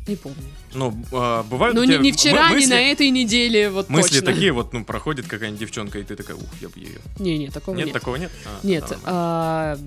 Не 0.08 0.16
помню. 0.16 0.38
Ну, 0.74 0.96
а, 1.12 1.44
бывают 1.44 1.76
Ну 1.76 1.84
ни 1.84 2.12
вчера, 2.12 2.50
мы- 2.50 2.56
мысли, 2.56 2.70
на 2.72 2.82
этой 2.82 3.10
неделе, 3.12 3.70
вот 3.70 3.88
мысли 3.90 4.20
точно. 4.20 4.34
такие 4.34 4.52
вот, 4.52 4.74
ну, 4.74 4.84
проходит 4.84 5.28
какая-нибудь 5.28 5.60
девчонка, 5.60 6.00
и 6.00 6.04
ты 6.04 6.16
такая, 6.16 6.36
ух, 6.38 6.50
я 6.60 6.70
бы 6.70 6.80
ее. 6.80 7.00
Не, 7.20 7.38
не, 7.38 7.50
такого 7.50 7.76
Нет, 7.76 7.86
нет. 7.88 7.94
такого 7.94 8.16
нет? 8.16 8.32
А, 8.46 8.60
Нет, 8.64 8.86
да. 8.90 8.98
а, 9.06 9.80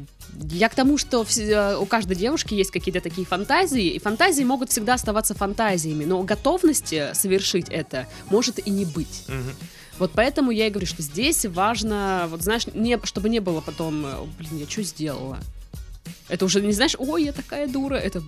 я 0.52 0.68
к 0.68 0.74
тому, 0.76 0.98
что 0.98 1.22
вс- 1.22 1.42
э, 1.42 1.76
у 1.76 1.86
каждой 1.86 2.16
девушки 2.16 2.54
есть 2.54 2.70
какие-то 2.70 3.00
такие 3.00 3.26
фантазии, 3.26 3.86
и 3.88 3.98
фантазии 3.98 4.44
могут 4.44 4.70
всегда 4.70 4.94
оставаться 4.94 5.34
фантазиями, 5.34 6.04
но 6.04 6.22
готовности 6.22 7.08
совершить 7.14 7.68
это 7.68 8.06
может 8.30 8.64
и 8.64 8.70
не 8.70 8.84
быть. 8.84 9.24
Мгм. 9.28 9.54
Вот 9.98 10.12
поэтому 10.14 10.50
я 10.52 10.66
и 10.68 10.70
говорю, 10.70 10.86
что 10.86 11.02
здесь 11.02 11.44
важно, 11.46 12.26
вот 12.28 12.42
знаешь, 12.42 12.66
не, 12.72 12.98
чтобы 13.04 13.28
не 13.28 13.40
было 13.40 13.60
потом, 13.60 14.02
блин, 14.38 14.58
я 14.60 14.66
что 14.68 14.82
сделала? 14.82 15.38
Это 16.28 16.44
уже 16.44 16.60
не 16.60 16.72
знаешь, 16.72 16.96
ой, 16.98 17.24
я 17.24 17.32
такая 17.32 17.68
дура, 17.68 17.94
это 17.96 18.22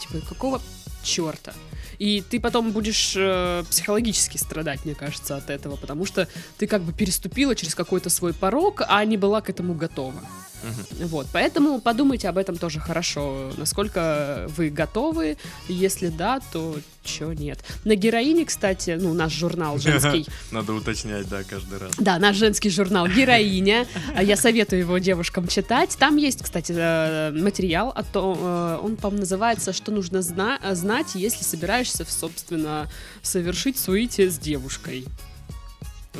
типа 0.00 0.24
какого 0.26 0.60
черта? 1.02 1.52
И 1.98 2.22
ты 2.22 2.40
потом 2.40 2.72
будешь 2.72 3.14
э, 3.16 3.62
психологически 3.68 4.38
страдать, 4.38 4.84
мне 4.84 4.94
кажется, 4.94 5.36
от 5.36 5.50
этого, 5.50 5.76
потому 5.76 6.06
что 6.06 6.28
ты 6.56 6.66
как 6.66 6.82
бы 6.82 6.92
переступила 6.92 7.54
через 7.54 7.74
какой-то 7.74 8.08
свой 8.08 8.32
порог, 8.32 8.82
а 8.88 9.04
не 9.04 9.18
была 9.18 9.42
к 9.42 9.50
этому 9.50 9.74
готова. 9.74 10.20
Мгм. 10.62 11.08
Вот, 11.08 11.26
поэтому 11.32 11.80
подумайте 11.80 12.28
об 12.28 12.38
этом 12.38 12.56
тоже 12.56 12.80
хорошо, 12.80 13.50
насколько 13.56 14.46
вы 14.56 14.70
готовы, 14.70 15.36
если 15.68 16.08
да, 16.08 16.40
то 16.52 16.76
чё 17.02 17.32
нет. 17.32 17.58
На 17.84 17.94
героине, 17.94 18.44
кстати, 18.44 18.98
ну, 19.00 19.14
наш 19.14 19.32
журнал 19.32 19.78
женский, 19.80 20.26
Надо 20.50 20.72
уточнять, 20.74 21.28
да, 21.28 21.42
каждый 21.44 21.78
раз. 21.78 21.92
да, 21.98 22.18
наш 22.18 22.36
женский 22.36 22.68
журнал 22.70 23.06
«Героиня». 23.08 23.86
А 24.14 24.22
Я 24.22 24.36
советую 24.36 24.80
его 24.80 24.98
девушкам 24.98 25.48
читать. 25.48 25.96
Там 25.98 26.16
есть, 26.16 26.42
кстати, 26.42 26.72
э, 26.76 27.30
материал 27.32 27.88
о 27.94 28.02
том, 28.02 28.38
э, 28.40 28.78
он, 28.82 28.96
по-моему, 28.96 29.20
называется 29.20 29.72
«Что 29.72 29.92
нужно 29.92 30.20
зна- 30.22 30.58
знать, 30.72 31.14
если 31.14 31.42
собираешься, 31.42 32.04
собственно, 32.08 32.88
совершить 33.22 33.78
суете 33.78 34.30
с 34.30 34.38
девушкой». 34.38 35.06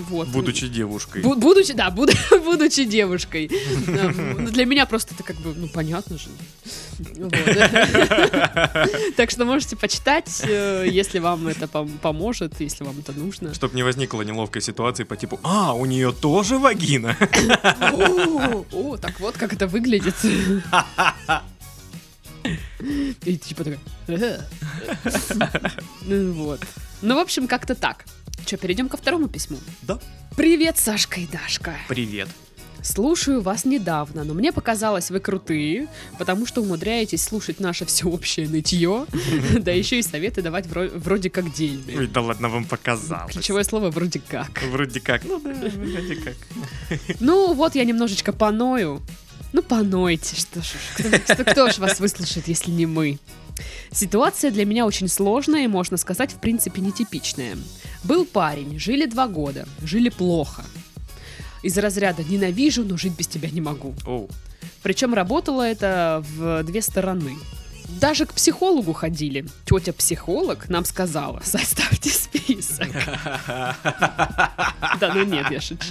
Вот. 0.09 0.29
Будучи 0.29 0.69
девушкой. 0.69 1.23
Бу- 1.23 1.37
будучи, 1.37 1.73
да, 1.75 1.91
буду- 1.91 2.13
будучи 2.45 2.85
девушкой. 2.85 3.51
Ну, 3.87 4.49
Для 4.51 4.65
меня 4.65 4.87
просто 4.87 5.15
это 5.15 5.23
как 5.23 5.37
бы, 5.37 5.55
ну, 5.57 5.69
понятно 5.69 6.19
же. 6.19 6.29
Так 9.17 9.31
что 9.31 9.45
можете 9.45 9.77
почитать, 9.77 10.43
э, 10.47 10.87
если 10.89 11.19
вам 11.19 11.49
это 11.49 11.67
пом- 11.67 11.99
поможет, 11.99 12.61
если 12.61 12.85
вам 12.85 12.99
это 12.99 13.13
нужно. 13.13 13.55
Чтоб 13.55 13.75
не 13.75 13.83
возникло 13.83 14.23
неловкой 14.23 14.63
ситуации 14.63 15.05
по 15.05 15.17
типу, 15.17 15.39
а, 15.43 15.73
у 15.75 15.87
нее 15.87 16.13
тоже 16.13 16.59
вагина. 16.59 17.17
О, 18.73 18.97
так 18.97 19.21
вот 19.21 19.37
как 19.39 19.53
это 19.53 19.67
выглядит. 19.67 20.15
И 23.25 23.37
типа 23.37 23.65
такая... 23.65 23.81
«Э». 24.09 24.41
Ну 26.07 26.33
вот. 26.33 26.61
Ну, 27.03 27.15
в 27.15 27.19
общем, 27.19 27.47
как-то 27.47 27.75
так. 27.75 28.05
Че, 28.47 28.57
перейдем 28.57 28.89
ко 28.89 28.97
второму 28.97 29.29
письму? 29.29 29.59
Да. 29.83 29.99
Привет, 30.37 30.79
Сашка 30.79 31.21
и 31.21 31.27
Дашка. 31.27 31.75
Привет. 31.89 32.29
Слушаю 32.83 33.43
вас 33.43 33.67
недавно, 33.67 34.25
но 34.25 34.33
мне 34.33 34.53
показалось, 34.53 35.11
вы 35.11 35.21
крутые, 35.21 35.87
потому 36.19 36.47
что 36.47 36.63
умудряетесь 36.63 37.23
слушать 37.23 37.61
наше 37.61 37.85
всеобщее 37.85 38.49
нытье, 38.49 39.05
да 39.61 39.71
еще 39.71 39.99
и 39.99 40.03
советы 40.03 40.41
давать 40.41 40.65
вро- 40.67 40.97
вроде 40.99 41.29
как 41.29 41.53
дельные. 41.53 41.99
Ой, 41.99 42.07
да 42.07 42.23
ладно, 42.23 42.49
вам 42.49 42.65
показалось. 42.65 43.35
Ключевое 43.35 43.65
слово 43.65 43.91
вроде 43.91 44.21
как. 44.27 44.63
Вроде 44.71 45.01
как. 45.01 45.25
Ну 45.25 45.39
да, 45.41 45.51
вроде 45.53 46.17
как. 46.17 46.37
Ну 47.21 47.53
вот 47.53 47.75
я 47.75 47.85
немножечко 47.85 48.33
поною. 48.33 49.03
Ну 49.53 49.63
понойте, 49.63 50.37
что 50.37 50.63
ж, 50.63 50.69
кто, 51.27 51.45
кто 51.45 51.71
ж 51.71 51.79
вас 51.79 52.01
выслушает, 52.01 52.49
если 52.49 52.71
не 52.71 52.87
мы? 52.87 53.19
Ситуация 53.93 54.51
для 54.51 54.65
меня 54.65 54.87
очень 54.87 55.09
сложная 55.09 55.65
и, 55.65 55.69
можно 55.69 55.99
сказать, 55.99 56.33
в 56.33 56.37
принципе, 56.41 56.81
нетипичная. 56.81 57.59
Был 58.05 58.25
парень, 58.25 58.79
жили 58.79 59.07
два 59.07 59.29
года, 59.29 59.67
жили 59.83 60.09
плохо. 60.09 60.65
Из 61.63 61.77
разряда 61.77 62.25
«ненавижу, 62.25 62.85
но 62.85 62.97
жить 62.97 63.17
без 63.17 63.27
тебя 63.27 63.51
не 63.51 63.61
могу». 63.61 63.95
Оу. 64.07 64.29
Причем 64.83 65.13
работало 65.13 65.63
это 65.63 66.25
в 66.35 66.63
две 66.65 66.81
стороны. 66.81 67.37
Даже 68.01 68.25
к 68.25 68.33
психологу 68.33 68.95
ходили. 68.95 69.47
Тетя-психолог 69.67 70.71
нам 70.71 70.87
сказала, 70.87 71.41
составьте 71.45 72.09
список. 72.09 72.89
Да 74.99 75.15
ну 75.15 75.25
нет, 75.25 75.51
я 75.51 75.61
шучу. 75.61 75.85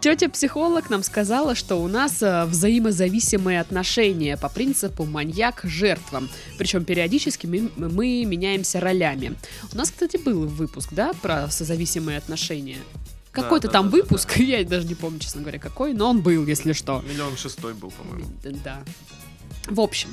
Тетя-психолог 0.00 0.90
нам 0.90 1.04
сказала, 1.04 1.54
что 1.54 1.76
у 1.76 1.86
нас 1.86 2.22
э, 2.22 2.44
взаимозависимые 2.46 3.60
отношения 3.60 4.36
по 4.36 4.48
принципу 4.48 5.04
маньяк-жертва. 5.04 6.24
Причем 6.58 6.84
периодически 6.84 7.46
мы, 7.46 7.70
мы 7.76 8.24
меняемся 8.24 8.80
ролями. 8.80 9.36
У 9.72 9.76
нас, 9.76 9.90
кстати, 9.90 10.16
был 10.16 10.46
выпуск, 10.46 10.88
да, 10.92 11.12
про 11.22 11.48
созависимые 11.48 12.18
отношения. 12.18 12.78
Какой-то 13.30 13.68
да, 13.68 13.74
там 13.74 13.86
да, 13.86 13.92
да, 13.92 14.02
выпуск, 14.02 14.36
я 14.38 14.64
даже 14.64 14.86
не 14.88 14.94
помню, 14.96 15.20
честно 15.20 15.40
говоря, 15.42 15.60
какой, 15.60 15.94
но 15.94 16.10
он 16.10 16.20
был, 16.20 16.46
если 16.46 16.72
что. 16.72 17.02
Миллион 17.08 17.36
шестой 17.36 17.74
был, 17.74 17.90
по-моему. 17.90 18.26
Да. 18.64 18.82
В 19.68 19.80
общем, 19.80 20.08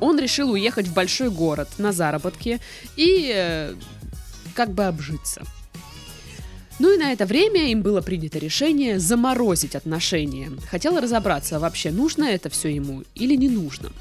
он 0.00 0.18
решил 0.18 0.50
уехать 0.50 0.88
в 0.88 0.94
большой 0.94 1.30
город 1.30 1.68
на 1.78 1.92
заработки 1.92 2.60
и 2.96 3.32
э, 3.34 3.74
как 4.54 4.72
бы 4.72 4.84
обжиться. 4.84 5.42
Ну 6.78 6.94
и 6.94 6.96
на 6.96 7.12
это 7.12 7.26
время 7.26 7.70
им 7.70 7.82
было 7.82 8.00
принято 8.00 8.38
решение 8.38 8.98
заморозить 8.98 9.76
отношения. 9.76 10.50
Хотела 10.70 11.00
разобраться, 11.00 11.60
вообще 11.60 11.90
нужно 11.90 12.24
это 12.24 12.48
все 12.48 12.74
ему 12.74 13.04
или 13.14 13.36
не 13.36 13.50
нужно. 13.50 13.92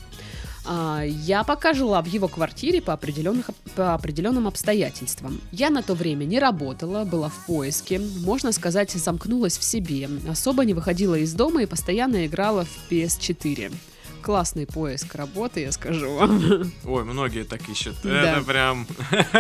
А, 0.66 1.04
Я 1.04 1.44
пока 1.44 1.74
жила 1.74 2.02
в 2.02 2.06
его 2.06 2.28
квартире 2.28 2.82
по, 2.82 2.94
определенных, 2.94 3.50
по 3.76 3.96
определенным 3.96 4.48
обстоятельствам. 4.48 5.42
Я 5.52 5.72
на 5.72 5.82
то 5.82 5.94
время 5.94 6.26
не 6.26 6.40
работала, 6.40 7.04
была 7.04 7.30
в 7.30 7.46
поиске, 7.48 8.00
можно 8.00 8.52
сказать, 8.52 8.92
замкнулась 8.92 9.58
в 9.58 9.64
себе, 9.64 10.10
особо 10.30 10.64
не 10.64 10.74
выходила 10.74 11.16
из 11.16 11.34
дома 11.34 11.64
и 11.64 11.66
постоянно 11.66 12.26
играла 12.26 12.66
в 12.66 12.92
PS4. 12.92 13.74
Классный 14.22 14.68
поиск 14.68 15.16
работы, 15.16 15.62
я 15.62 15.72
скажу 15.72 16.14
вам. 16.14 16.72
Ой, 16.84 17.04
многие 17.04 17.44
так 17.44 17.68
ищут. 17.70 17.96
Да. 18.04 18.38
Это 18.38 18.46
прям... 18.46 18.86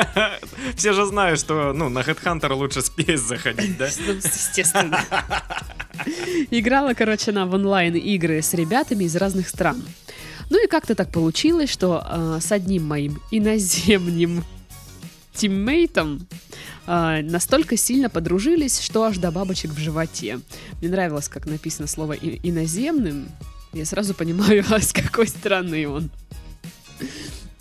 Все 0.75 0.93
же 0.93 1.05
знают, 1.05 1.39
что 1.39 1.73
ну, 1.73 1.89
на 1.89 1.99
Headhunter 1.99 2.53
лучше 2.53 2.81
с 2.81 2.89
PS 2.89 3.17
заходить, 3.17 3.77
да? 3.77 3.89
Ну, 4.07 4.13
естественно. 4.13 5.03
Играла, 6.51 6.93
короче, 6.93 7.31
она 7.31 7.45
в 7.45 7.53
онлайн-игры 7.53 8.41
с 8.41 8.53
ребятами 8.53 9.03
из 9.03 9.15
разных 9.15 9.49
стран. 9.49 9.83
Ну 10.49 10.63
и 10.63 10.67
как-то 10.67 10.95
так 10.95 11.11
получилось, 11.11 11.69
что 11.69 12.03
э, 12.09 12.39
с 12.41 12.51
одним 12.51 12.87
моим 12.87 13.21
иноземным 13.31 14.43
тиммейтом 15.33 16.27
э, 16.87 17.21
настолько 17.21 17.77
сильно 17.77 18.09
подружились, 18.09 18.79
что 18.79 19.03
аж 19.03 19.17
до 19.17 19.31
бабочек 19.31 19.71
в 19.71 19.77
животе. 19.77 20.39
Мне 20.81 20.89
нравилось, 20.89 21.27
как 21.27 21.45
написано 21.45 21.87
слово 21.87 22.13
«и- 22.13 22.39
иноземным. 22.47 23.27
Я 23.73 23.85
сразу 23.85 24.13
понимаю, 24.13 24.63
а 24.71 24.79
с 24.79 24.91
какой 24.93 25.27
страны 25.27 25.87
он. 25.87 26.09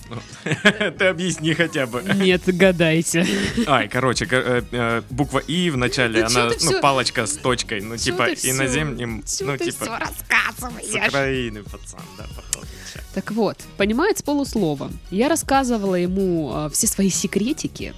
Ты 0.99 1.05
объясни 1.05 1.53
хотя 1.53 1.87
бы. 1.87 2.03
Нет, 2.15 2.43
гадайте. 2.47 3.27
Ай, 3.67 3.89
короче, 3.89 4.25
ко- 4.27 4.37
э, 4.37 4.63
э, 4.73 5.03
буква 5.11 5.39
И 5.41 5.69
в 5.71 5.77
начале, 5.77 6.25
она, 6.25 6.51
ну, 6.63 6.81
палочка 6.81 7.27
с 7.27 7.37
точкой, 7.37 7.83
ну, 7.83 7.97
типа, 7.97 8.29
иноземным, 8.33 9.23
ну, 9.41 9.57
типа, 9.59 9.85
с? 9.85 11.09
Украины, 11.09 11.63
пацан, 11.63 12.01
да, 12.17 12.25
походу. 12.35 12.67
Так 13.15 13.33
вот, 13.33 13.59
понимает 13.77 14.19
с 14.19 14.23
полуслова. 14.23 14.91
Я 15.11 15.29
рассказывала 15.29 15.95
ему 15.97 16.53
э, 16.55 16.71
все 16.73 16.87
свои 16.87 17.11
секретики. 17.11 17.93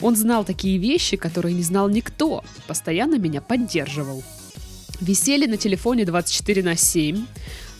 Он 0.00 0.16
знал 0.16 0.44
такие 0.44 0.78
вещи, 0.78 1.16
которые 1.16 1.54
не 1.54 1.62
знал 1.62 1.88
никто. 1.88 2.44
Постоянно 2.66 3.16
меня 3.16 3.40
поддерживал. 3.40 4.22
Висели 5.00 5.46
на 5.46 5.56
телефоне 5.56 6.04
24 6.04 6.62
на 6.62 6.76
7. 6.76 7.26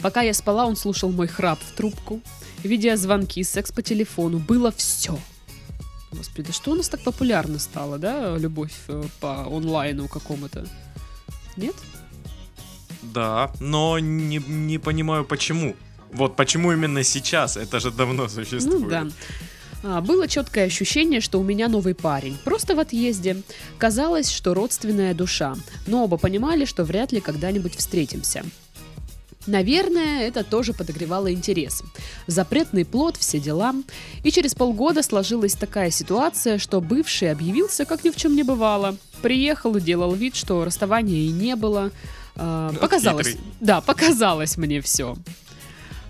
Пока 0.02 0.22
я 0.22 0.34
спала, 0.34 0.66
он 0.66 0.76
слушал 0.76 1.10
мой 1.10 1.26
храп 1.26 1.58
в 1.60 1.72
трубку. 1.72 2.20
Видеозвонки, 2.62 3.42
секс 3.42 3.72
по 3.72 3.82
телефону. 3.82 4.38
Было 4.38 4.72
все. 4.72 5.18
Господи, 6.12 6.48
да 6.48 6.52
что 6.52 6.72
у 6.72 6.74
нас 6.74 6.88
так 6.88 7.02
популярно 7.02 7.58
стало, 7.58 7.98
да? 7.98 8.36
Любовь 8.38 8.72
э, 8.88 9.04
по 9.20 9.46
онлайну 9.46 10.08
какому-то. 10.08 10.66
Нет? 11.56 11.74
Да, 13.02 13.52
но 13.60 13.98
не, 13.98 14.38
не 14.38 14.78
понимаю, 14.78 15.24
почему. 15.24 15.74
Вот 16.12 16.36
почему 16.36 16.72
именно 16.72 17.02
сейчас? 17.02 17.56
Это 17.56 17.80
же 17.80 17.90
давно 17.90 18.28
существует. 18.28 18.82
Ну 18.82 18.88
да. 18.88 19.06
А, 19.86 20.00
было 20.00 20.26
четкое 20.26 20.64
ощущение, 20.64 21.20
что 21.20 21.38
у 21.38 21.42
меня 21.42 21.68
новый 21.68 21.94
парень. 21.94 22.38
Просто 22.42 22.74
в 22.74 22.80
отъезде. 22.80 23.42
Казалось, 23.76 24.30
что 24.30 24.54
родственная 24.54 25.14
душа. 25.14 25.56
Но 25.86 26.04
оба 26.04 26.16
понимали, 26.16 26.64
что 26.64 26.84
вряд 26.84 27.12
ли 27.12 27.20
когда-нибудь 27.20 27.76
встретимся. 27.76 28.44
Наверное, 29.46 30.26
это 30.26 30.42
тоже 30.42 30.72
подогревало 30.72 31.30
интерес. 31.30 31.82
Запретный 32.26 32.86
плод, 32.86 33.18
все 33.18 33.38
дела. 33.38 33.74
И 34.22 34.30
через 34.30 34.54
полгода 34.54 35.02
сложилась 35.02 35.52
такая 35.54 35.90
ситуация, 35.90 36.56
что 36.56 36.80
бывший 36.80 37.30
объявился, 37.30 37.84
как 37.84 38.04
ни 38.04 38.10
в 38.10 38.16
чем 38.16 38.34
не 38.36 38.42
бывало. 38.42 38.96
Приехал 39.20 39.76
и 39.76 39.82
делал 39.82 40.14
вид, 40.14 40.34
что 40.34 40.64
расставания 40.64 41.26
и 41.26 41.28
не 41.28 41.56
было. 41.56 41.90
А, 42.36 42.70
Ну, 42.72 42.78
показалось. 42.78 43.36
Да, 43.60 43.82
показалось 43.82 44.56
мне 44.56 44.80
все. 44.80 45.14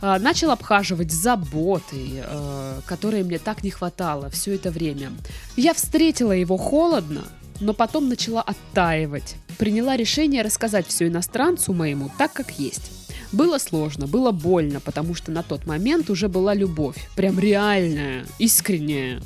А, 0.06 0.18
Начал 0.18 0.50
обхаживать 0.50 1.10
с 1.10 1.14
заботой, 1.14 2.22
э, 2.22 2.80
которой 2.84 3.22
мне 3.22 3.38
так 3.38 3.64
не 3.64 3.70
хватало 3.70 4.28
все 4.28 4.54
это 4.54 4.70
время. 4.70 5.10
Я 5.56 5.72
встретила 5.72 6.32
его 6.32 6.58
холодно, 6.58 7.22
но 7.58 7.72
потом 7.72 8.10
начала 8.10 8.42
оттаивать. 8.42 9.36
Приняла 9.56 9.96
решение 9.96 10.42
рассказать 10.42 10.86
все 10.86 11.08
иностранцу 11.08 11.72
моему 11.72 12.10
так, 12.18 12.34
как 12.34 12.50
есть. 12.58 12.90
Было 13.32 13.56
сложно, 13.56 14.06
было 14.06 14.30
больно, 14.30 14.78
потому 14.78 15.14
что 15.14 15.30
на 15.30 15.42
тот 15.42 15.64
момент 15.64 16.10
уже 16.10 16.28
была 16.28 16.52
любовь. 16.52 17.08
Прям 17.16 17.38
реальная, 17.38 18.26
искренняя. 18.38 19.22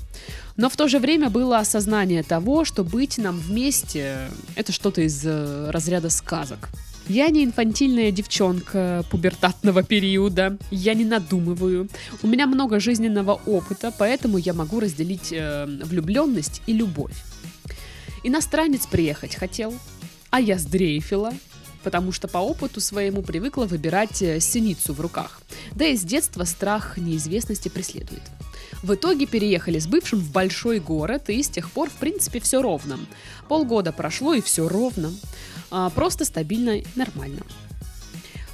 Но 0.57 0.71
в 0.71 0.77
то 0.77 0.87
же 0.87 1.01
время 1.01 1.29
было 1.29 1.59
осознание 1.59 2.23
того, 2.23 2.65
что 2.65 2.85
быть 2.85 3.19
нам 3.19 3.37
вместе– 3.37 4.31
это 4.55 4.71
что-то 4.71 5.01
из 5.01 5.25
э, 5.25 5.71
разряда 5.73 6.09
сказок. 6.09 6.69
Я 7.09 7.31
не 7.31 7.45
инфантильная 7.45 8.11
девчонка 8.11 9.03
пубертатного 9.11 9.83
периода, 9.83 10.59
я 10.71 10.93
не 10.93 11.07
надумываю. 11.07 11.89
У 12.23 12.27
меня 12.27 12.47
много 12.47 12.81
жизненного 12.81 13.41
опыта, 13.47 13.95
поэтому 13.97 14.37
я 14.37 14.53
могу 14.53 14.79
разделить 14.79 15.33
э, 15.33 15.67
влюбленность 15.85 16.61
и 16.67 16.75
любовь. 16.75 17.15
Иностранец 18.25 18.87
приехать 18.87 19.37
хотел, 19.37 19.75
а 20.29 20.41
я 20.41 20.59
сдрейфила, 20.59 21.33
потому 21.83 22.13
что 22.13 22.29
по 22.29 22.39
опыту 22.39 22.83
своему 22.83 23.23
привыкла 23.23 23.65
выбирать 23.65 24.21
э, 24.21 24.39
синицу 24.39 24.93
в 24.93 25.01
руках. 25.01 25.41
Да 25.73 25.87
и 25.87 25.97
с 25.97 26.03
детства 26.03 26.45
страх 26.45 26.99
неизвестности 26.99 27.71
преследует. 27.71 28.23
В 28.83 28.95
итоге 28.95 29.27
переехали 29.27 29.79
с 29.79 29.87
бывшим 29.87 30.21
в 30.21 30.31
большой 30.31 30.79
город, 30.79 31.31
и 31.31 31.43
с 31.43 31.49
тех 31.49 31.71
пор, 31.71 31.91
в 31.91 31.95
принципе, 31.95 32.41
все 32.41 32.63
ровно. 32.63 32.99
Полгода 33.49 33.93
прошло, 33.93 34.35
и 34.35 34.41
все 34.41 34.69
ровно. 34.69 35.13
А, 35.71 35.91
просто 35.91 36.25
стабильно 36.25 36.79
и 36.79 36.85
нормально. 36.95 37.43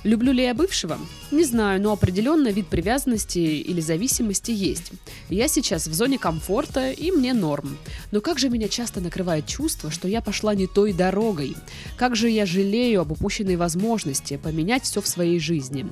Люблю 0.05 0.33
ли 0.33 0.45
я 0.45 0.53
бывшего? 0.53 0.99
Не 1.31 1.45
знаю, 1.45 1.81
но 1.81 1.91
определенно 1.91 2.49
вид 2.49 2.67
привязанности 2.69 3.39
или 3.39 3.81
зависимости 3.81 4.51
есть. 4.51 4.93
Я 5.31 5.49
сейчас 5.49 5.87
в 5.87 5.95
зоне 5.95 6.19
комфорта, 6.19 6.91
и 6.91 7.11
мне 7.11 7.33
норм. 7.33 7.79
Но 8.13 8.21
как 8.21 8.39
же 8.39 8.51
меня 8.51 8.69
часто 8.69 9.01
накрывает 9.01 9.47
чувство, 9.47 9.91
что 9.91 10.07
я 10.07 10.21
пошла 10.21 10.55
не 10.55 10.67
той 10.67 10.93
дорогой. 10.93 11.57
Как 11.97 12.17
же 12.17 12.29
я 12.29 12.45
жалею 12.45 13.01
об 13.01 13.13
упущенной 13.13 13.57
возможности 13.57 14.37
поменять 14.37 14.85
все 14.85 15.01
в 15.01 15.09
своей 15.09 15.41
жизни. 15.41 15.87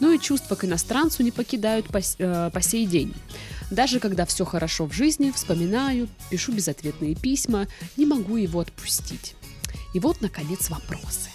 Ну 0.00 0.12
и 0.12 0.18
чувства 0.18 0.54
к 0.54 0.64
иностранцу 0.64 1.22
не 1.22 1.30
покидают 1.30 1.86
по, 1.88 1.98
э, 1.98 2.50
по 2.50 2.62
сей 2.62 2.86
день. 2.86 3.12
Даже 3.70 4.00
когда 4.00 4.24
все 4.24 4.46
хорошо 4.46 4.86
в 4.86 4.94
жизни, 4.94 5.30
вспоминаю, 5.30 6.08
пишу 6.30 6.52
безответные 6.52 7.14
письма, 7.14 7.66
не 7.98 8.06
могу 8.06 8.36
его 8.36 8.60
отпустить. 8.60 9.34
И 9.92 10.00
вот, 10.00 10.22
наконец, 10.22 10.70
вопросы. 10.70 11.28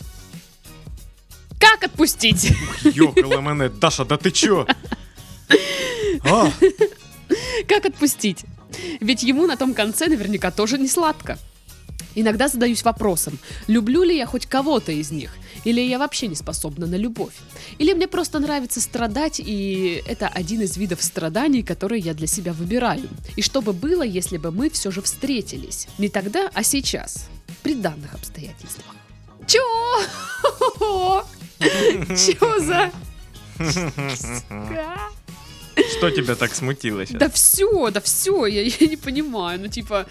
Как 1.63 1.85
отпустить? 1.85 2.51
Ёкала 2.83 3.39
мене, 3.39 3.69
Даша, 3.69 4.03
да 4.03 4.17
ты 4.17 4.31
чё? 4.31 4.67
А, 6.25 6.51
Как 7.69 7.85
отпустить? 7.85 8.43
Ведь 8.99 9.23
ему 9.23 9.47
на 9.47 9.55
том 9.55 9.73
конце 9.73 10.07
наверняка 10.07 10.51
тоже 10.51 10.77
не 10.77 10.89
сладко. 10.89 11.39
Иногда 12.15 12.49
задаюсь 12.49 12.83
вопросом, 12.83 13.39
люблю 13.67 14.03
ли 14.03 14.15
я 14.17 14.25
хоть 14.25 14.45
кого-то 14.45 14.91
из 14.91 15.09
них, 15.11 15.33
или 15.63 15.79
я 15.79 15.97
вообще 15.99 16.27
не 16.27 16.35
способна 16.35 16.85
на 16.85 16.95
любовь. 16.95 17.33
Или 17.77 17.93
мне 17.93 18.07
просто 18.09 18.39
нравится 18.39 18.81
страдать, 18.81 19.39
и 19.39 20.03
это 20.05 20.27
один 20.27 20.61
из 20.61 20.75
видов 20.75 21.01
страданий, 21.01 21.63
которые 21.63 22.01
я 22.01 22.13
для 22.13 22.27
себя 22.27 22.51
выбираю. 22.51 23.07
И 23.37 23.41
что 23.41 23.61
бы 23.61 23.71
было, 23.71 24.03
если 24.03 24.37
бы 24.37 24.51
мы 24.51 24.69
все 24.69 24.91
же 24.91 25.01
встретились? 25.01 25.87
Не 25.97 26.09
тогда, 26.09 26.51
а 26.53 26.61
сейчас. 26.61 27.29
При 27.63 27.73
данных 27.73 28.13
обстоятельствах. 28.15 28.95
Чё? 29.47 29.63
Чё 32.17 32.59
за... 32.59 32.91
Что 35.97 36.11
тебя 36.11 36.35
так 36.35 36.53
смутило 36.53 37.05
сейчас? 37.05 37.19
Да 37.19 37.29
все, 37.29 37.89
да 37.89 37.99
все, 37.99 38.45
я, 38.45 38.61
я 38.61 38.87
не 38.87 38.97
понимаю. 38.97 39.59
Ну, 39.59 39.67
типа, 39.67 40.05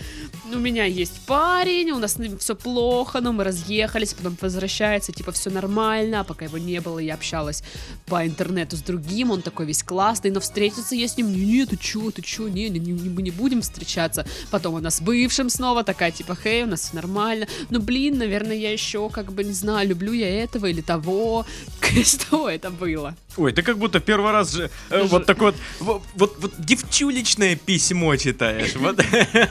у 0.54 0.58
меня 0.58 0.84
есть 0.84 1.20
парень, 1.26 1.90
у 1.90 1.98
нас 1.98 2.16
все 2.38 2.54
плохо, 2.54 3.20
но 3.20 3.32
мы 3.32 3.44
разъехались, 3.44 4.14
потом 4.14 4.36
возвращается, 4.40 5.12
типа, 5.12 5.32
все 5.32 5.50
нормально, 5.50 6.20
а 6.20 6.24
пока 6.24 6.44
его 6.44 6.58
не 6.58 6.80
было, 6.80 6.98
я 6.98 7.14
общалась 7.14 7.62
по 8.06 8.26
интернету 8.26 8.76
с 8.76 8.82
другим, 8.82 9.30
он 9.30 9.42
такой 9.42 9.66
весь 9.66 9.82
классный, 9.82 10.30
но 10.30 10.40
встретиться 10.40 10.94
я 10.94 11.08
с 11.08 11.16
ним, 11.16 11.32
не, 11.32 11.44
не, 11.44 11.66
ты 11.66 11.76
чё, 11.76 12.10
ты 12.10 12.22
чё, 12.22 12.48
не, 12.48 12.68
не, 12.68 12.78
не, 12.78 13.10
мы 13.10 13.22
не 13.22 13.30
будем 13.30 13.62
встречаться. 13.62 14.26
Потом 14.50 14.76
она 14.76 14.90
с 14.90 15.00
бывшим 15.00 15.48
снова 15.50 15.84
такая, 15.84 16.10
типа, 16.10 16.36
хей, 16.36 16.64
у 16.64 16.66
нас 16.66 16.80
все 16.80 16.96
нормально. 16.96 17.46
Ну, 17.70 17.80
блин, 17.80 18.18
наверное, 18.18 18.56
я 18.56 18.72
еще, 18.72 19.08
как 19.08 19.32
бы, 19.32 19.44
не 19.44 19.52
знаю, 19.52 19.88
люблю 19.88 20.12
я 20.12 20.42
этого 20.42 20.66
или 20.66 20.80
того. 20.80 21.46
Что 22.04 22.48
это 22.48 22.70
было? 22.70 23.16
Ой, 23.36 23.52
ты 23.52 23.62
как 23.62 23.78
будто 23.78 23.98
первый 23.98 24.32
раз 24.32 24.52
же 24.52 24.70
э, 24.90 25.02
вот 25.04 25.24
такое 25.24 25.52
вот, 25.52 25.56
вот, 25.80 26.02
вот, 26.14 26.36
вот 26.38 26.52
девчулечное 26.58 27.56
письмо 27.56 28.16
читаешь. 28.16 28.74
Вот. 28.76 29.02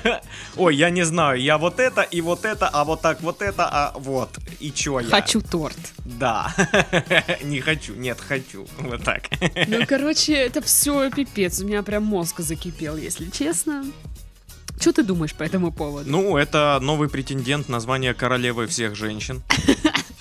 Ой, 0.56 0.76
я 0.76 0.91
не 0.92 1.04
знаю, 1.04 1.42
я 1.42 1.58
вот 1.58 1.80
это 1.80 2.02
и 2.02 2.22
вот 2.22 2.46
это, 2.46 2.68
а 2.68 2.84
вот 2.84 3.02
так 3.02 3.22
вот 3.22 3.42
это, 3.42 3.68
а 3.68 3.92
вот. 3.96 4.38
И 4.60 4.72
чё 4.72 5.00
я? 5.00 5.10
Хочу 5.10 5.42
торт. 5.42 5.78
Да. 6.06 6.54
Не 7.44 7.62
хочу, 7.62 7.96
нет, 7.96 8.20
хочу. 8.20 8.68
Вот 8.80 9.04
так. 9.04 9.30
Ну, 9.68 9.86
короче, 9.88 10.34
это 10.34 10.62
все 10.62 11.10
пипец. 11.10 11.60
У 11.62 11.66
меня 11.66 11.82
прям 11.84 12.04
мозг 12.04 12.40
закипел, 12.42 12.98
если 12.98 13.30
честно. 13.30 13.86
Что 14.80 14.94
ты 14.94 15.04
думаешь 15.04 15.34
по 15.34 15.44
этому 15.44 15.72
поводу? 15.72 16.10
Ну, 16.10 16.38
это 16.38 16.80
новый 16.82 17.08
претендент 17.10 17.70
на 17.70 17.80
звание 17.80 18.14
королевы 18.14 18.68
всех 18.68 18.96
женщин. 18.96 19.42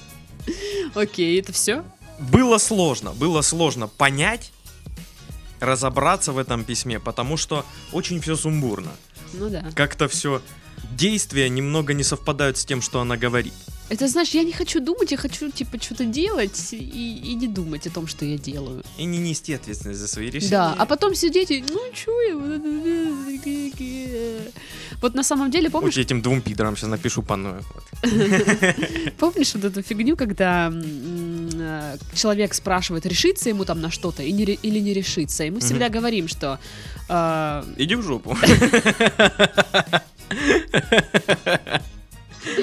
Окей, 0.95 1.41
это 1.41 1.53
все? 1.53 1.83
Было 2.19 2.59
сложно, 2.59 3.13
было 3.13 3.41
сложно 3.41 3.89
понять, 3.89 4.53
разобраться 5.61 6.33
в 6.33 6.39
этом 6.39 6.65
письме, 6.65 7.01
потому 7.01 7.37
что 7.37 7.65
очень 7.93 8.21
все 8.21 8.37
сумбурно. 8.37 8.91
Ну 9.33 9.49
да. 9.49 9.65
Как-то 9.75 10.09
все 10.09 10.43
действия 10.97 11.49
немного 11.49 11.95
не 11.95 12.03
совпадают 12.03 12.57
с 12.57 12.65
тем, 12.65 12.83
что 12.83 13.01
она 13.01 13.17
говорит. 13.17 13.55
Это, 13.91 14.07
знаешь, 14.07 14.31
я 14.31 14.45
не 14.45 14.53
хочу 14.53 14.81
думать, 14.81 15.11
я 15.11 15.17
хочу, 15.17 15.51
типа, 15.51 15.83
что-то 15.83 16.05
делать 16.05 16.73
и, 16.73 16.77
и 16.77 17.35
не 17.35 17.49
думать 17.49 17.89
о 17.89 17.91
том, 17.91 18.07
что 18.07 18.25
я 18.25 18.39
делаю. 18.39 18.85
И 18.99 19.05
не 19.05 19.19
нести 19.19 19.53
ответственность 19.53 19.99
за 19.99 20.07
свои 20.07 20.31
решения. 20.31 20.51
Да, 20.51 20.77
а 20.79 20.87
потом 20.87 21.17
сидеть 21.17 21.51
и, 21.51 21.65
ну, 21.69 21.81
чё 21.93 22.13
я... 22.21 22.37
вот 22.37 22.63
Вот 25.01 25.15
на 25.15 25.25
самом 25.25 25.51
деле, 25.51 25.71
помнишь, 25.71 25.97
Лучше 25.97 26.03
этим 26.03 26.23
двум 26.23 26.41
пидорам 26.41 26.77
сейчас 26.77 26.89
напишу 26.89 27.23
панную. 27.23 27.65
Вот. 27.75 27.85
помнишь 29.19 29.55
вот 29.55 29.65
эту 29.65 29.83
фигню, 29.83 30.17
когда 30.17 30.73
э, 30.73 31.97
человек 32.15 32.55
спрашивает, 32.55 33.07
решится 33.07 33.49
ему 33.49 33.65
там 33.65 33.81
на 33.81 33.91
что-то 33.91 34.23
или 34.23 34.79
не 34.79 34.95
решится, 34.95 35.43
и 35.43 35.51
мы 35.51 35.59
всегда 35.59 35.89
говорим, 35.89 36.29
что 36.29 36.61
э, 37.09 37.65
Иди 37.77 37.97
в 37.97 38.03
жопу. 38.03 38.37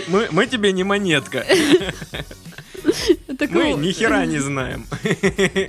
Мы, 0.08 0.28
мы 0.32 0.48
тебе 0.48 0.72
не 0.72 0.84
монетка. 0.84 1.46
такого- 3.38 3.64
Мы 3.64 3.74
ни 3.74 3.92
хера 3.92 4.26
не 4.26 4.40
знаем. 4.40 4.86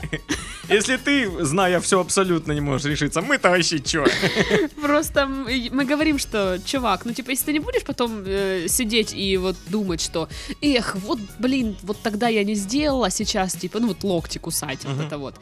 Если 0.71 0.97
ты, 0.99 1.45
зная 1.45 1.81
все 1.81 1.99
абсолютно, 2.01 2.53
не 2.53 2.61
можешь 2.61 2.87
решиться, 2.87 3.21
мы-то 3.23 3.49
вообще 3.51 3.79
чё? 3.81 4.05
Просто 4.83 5.27
мы 5.27 5.85
говорим, 5.87 6.19
что, 6.19 6.59
чувак, 6.65 7.05
ну 7.07 7.13
типа, 7.15 7.31
если 7.31 7.47
ты 7.47 7.53
не 7.55 7.61
будешь 7.61 7.85
потом 7.85 8.23
э, 8.27 8.67
сидеть 8.69 9.15
и 9.15 9.39
вот 9.39 9.57
думать, 9.69 10.01
что, 10.03 10.29
эх, 10.63 10.95
вот, 10.97 11.19
блин, 11.39 11.75
вот 11.83 11.97
тогда 12.03 12.29
я 12.29 12.45
не 12.45 12.55
сделала, 12.55 13.07
а 13.07 13.11
сейчас, 13.11 13.53
типа, 13.55 13.81
ну 13.81 13.89
вот 13.89 14.05
локти 14.05 14.39
кусать, 14.39 14.85
вот 14.85 14.97
Мгм. 14.97 15.07
это 15.07 15.19
вот. 15.19 15.35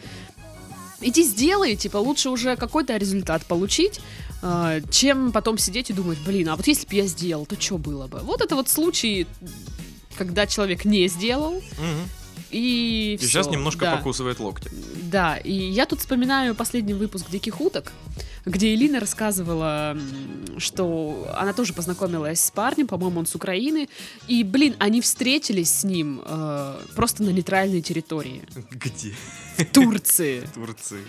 Иди 1.00 1.24
сделай, 1.24 1.76
типа, 1.76 1.96
лучше 1.98 2.30
уже 2.30 2.56
какой-то 2.56 2.96
результат 2.96 3.44
получить, 3.46 4.00
чем 4.90 5.32
потом 5.32 5.58
сидеть 5.58 5.90
и 5.90 5.92
думать, 5.92 6.18
блин, 6.24 6.48
а 6.48 6.56
вот 6.56 6.66
если 6.66 6.86
бы 6.86 6.94
я 6.94 7.06
сделал, 7.06 7.46
то 7.46 7.60
что 7.60 7.78
было 7.78 8.06
бы? 8.06 8.18
Вот 8.20 8.40
это 8.40 8.54
вот 8.54 8.68
случай, 8.68 9.26
когда 10.16 10.46
человек 10.46 10.84
не 10.84 11.08
сделал, 11.08 11.54
Мгм. 11.54 12.08
И, 12.50 13.16
И 13.20 13.24
сейчас 13.26 13.46
всё, 13.46 13.54
немножко 13.56 13.84
да. 13.86 13.96
покусывает 13.96 14.38
локти. 14.40 14.70
Да, 15.02 15.36
и 15.36 15.52
я 15.52 15.86
тут 15.86 16.00
вспоминаю 16.00 16.54
последний 16.54 16.94
выпуск 16.94 17.30
«Диких 17.30 17.60
уток», 17.60 17.92
где 18.44 18.74
Элина 18.74 19.00
рассказывала, 19.00 19.96
что 20.58 21.28
она 21.36 21.52
тоже 21.52 21.72
познакомилась 21.72 22.40
с 22.40 22.50
парнем, 22.50 22.86
по-моему, 22.86 23.20
он 23.20 23.26
с 23.26 23.34
Украины, 23.34 23.88
и, 24.28 24.44
блин, 24.44 24.76
они 24.78 25.00
встретились 25.00 25.70
с 25.70 25.84
ним 25.84 26.22
э, 26.24 26.76
просто 26.94 27.24
на 27.24 27.30
нейтральной 27.30 27.82
территории, 27.82 28.42
Где? 28.70 29.14
в 29.58 29.64
Турции. 29.64 30.40
В 30.40 30.54
Турции. 30.54 31.02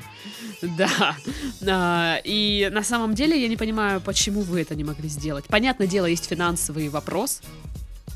Да. 0.61 1.15
А, 1.67 2.19
И 2.23 2.69
на 2.71 2.83
самом 2.83 3.13
деле 3.13 3.39
я 3.39 3.47
не 3.47 3.57
понимаю, 3.57 4.01
почему 4.01 4.41
вы 4.41 4.61
это 4.61 4.73
не 4.75 4.83
могли 4.83 5.09
сделать. 5.09 5.45
Понятное 5.45 5.87
дело, 5.87 6.05
есть 6.07 6.25
финансовый 6.25 6.89
вопрос, 6.89 7.41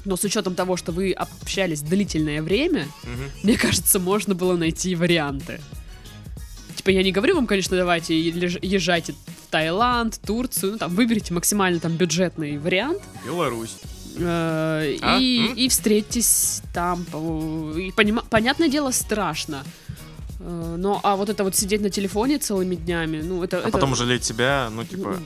но 0.05 0.15
с 0.17 0.23
учетом 0.23 0.55
того, 0.55 0.77
что 0.77 0.91
вы 0.91 1.11
общались 1.11 1.81
длительное 1.81 2.41
время, 2.41 2.87
Мгм. 3.03 3.31
мне 3.43 3.57
кажется, 3.57 3.99
можно 3.99 4.33
было 4.35 4.55
найти 4.57 4.95
варианты. 4.95 5.61
Типа, 6.75 6.89
я 6.89 7.03
не 7.03 7.11
говорю 7.11 7.35
вам, 7.35 7.47
конечно, 7.47 7.77
давайте 7.77 8.17
езжайте 8.19 9.13
в 9.13 9.51
Таиланд, 9.51 10.19
Турцию, 10.25 10.73
ну 10.73 10.77
там 10.77 10.95
выберите 10.95 11.33
максимально 11.33 11.79
там 11.79 11.93
бюджетный 11.95 12.57
вариант 12.57 13.01
Беларусь. 13.25 13.75
э, 14.17 14.97
А? 15.01 15.17
и, 15.19 15.47
М? 15.49 15.53
и 15.55 15.67
встретитесь 15.69 16.61
там. 16.73 17.03
И 17.03 17.91
понима- 17.95 18.23
понятное 18.29 18.67
дело, 18.69 18.91
страшно. 18.91 19.63
Э, 20.39 20.75
Но 20.79 20.99
а 21.03 21.15
вот 21.17 21.29
это 21.29 21.43
вот 21.43 21.55
сидеть 21.55 21.81
на 21.81 21.89
телефоне 21.91 22.39
целыми 22.39 22.75
днями, 22.75 23.21
ну 23.21 23.43
это, 23.43 23.57
А 23.57 23.61
это 23.61 23.71
потом 23.71 23.95
жалеть 23.95 24.23
себя, 24.23 24.69
ну 24.73 24.83
типа... 24.83 25.19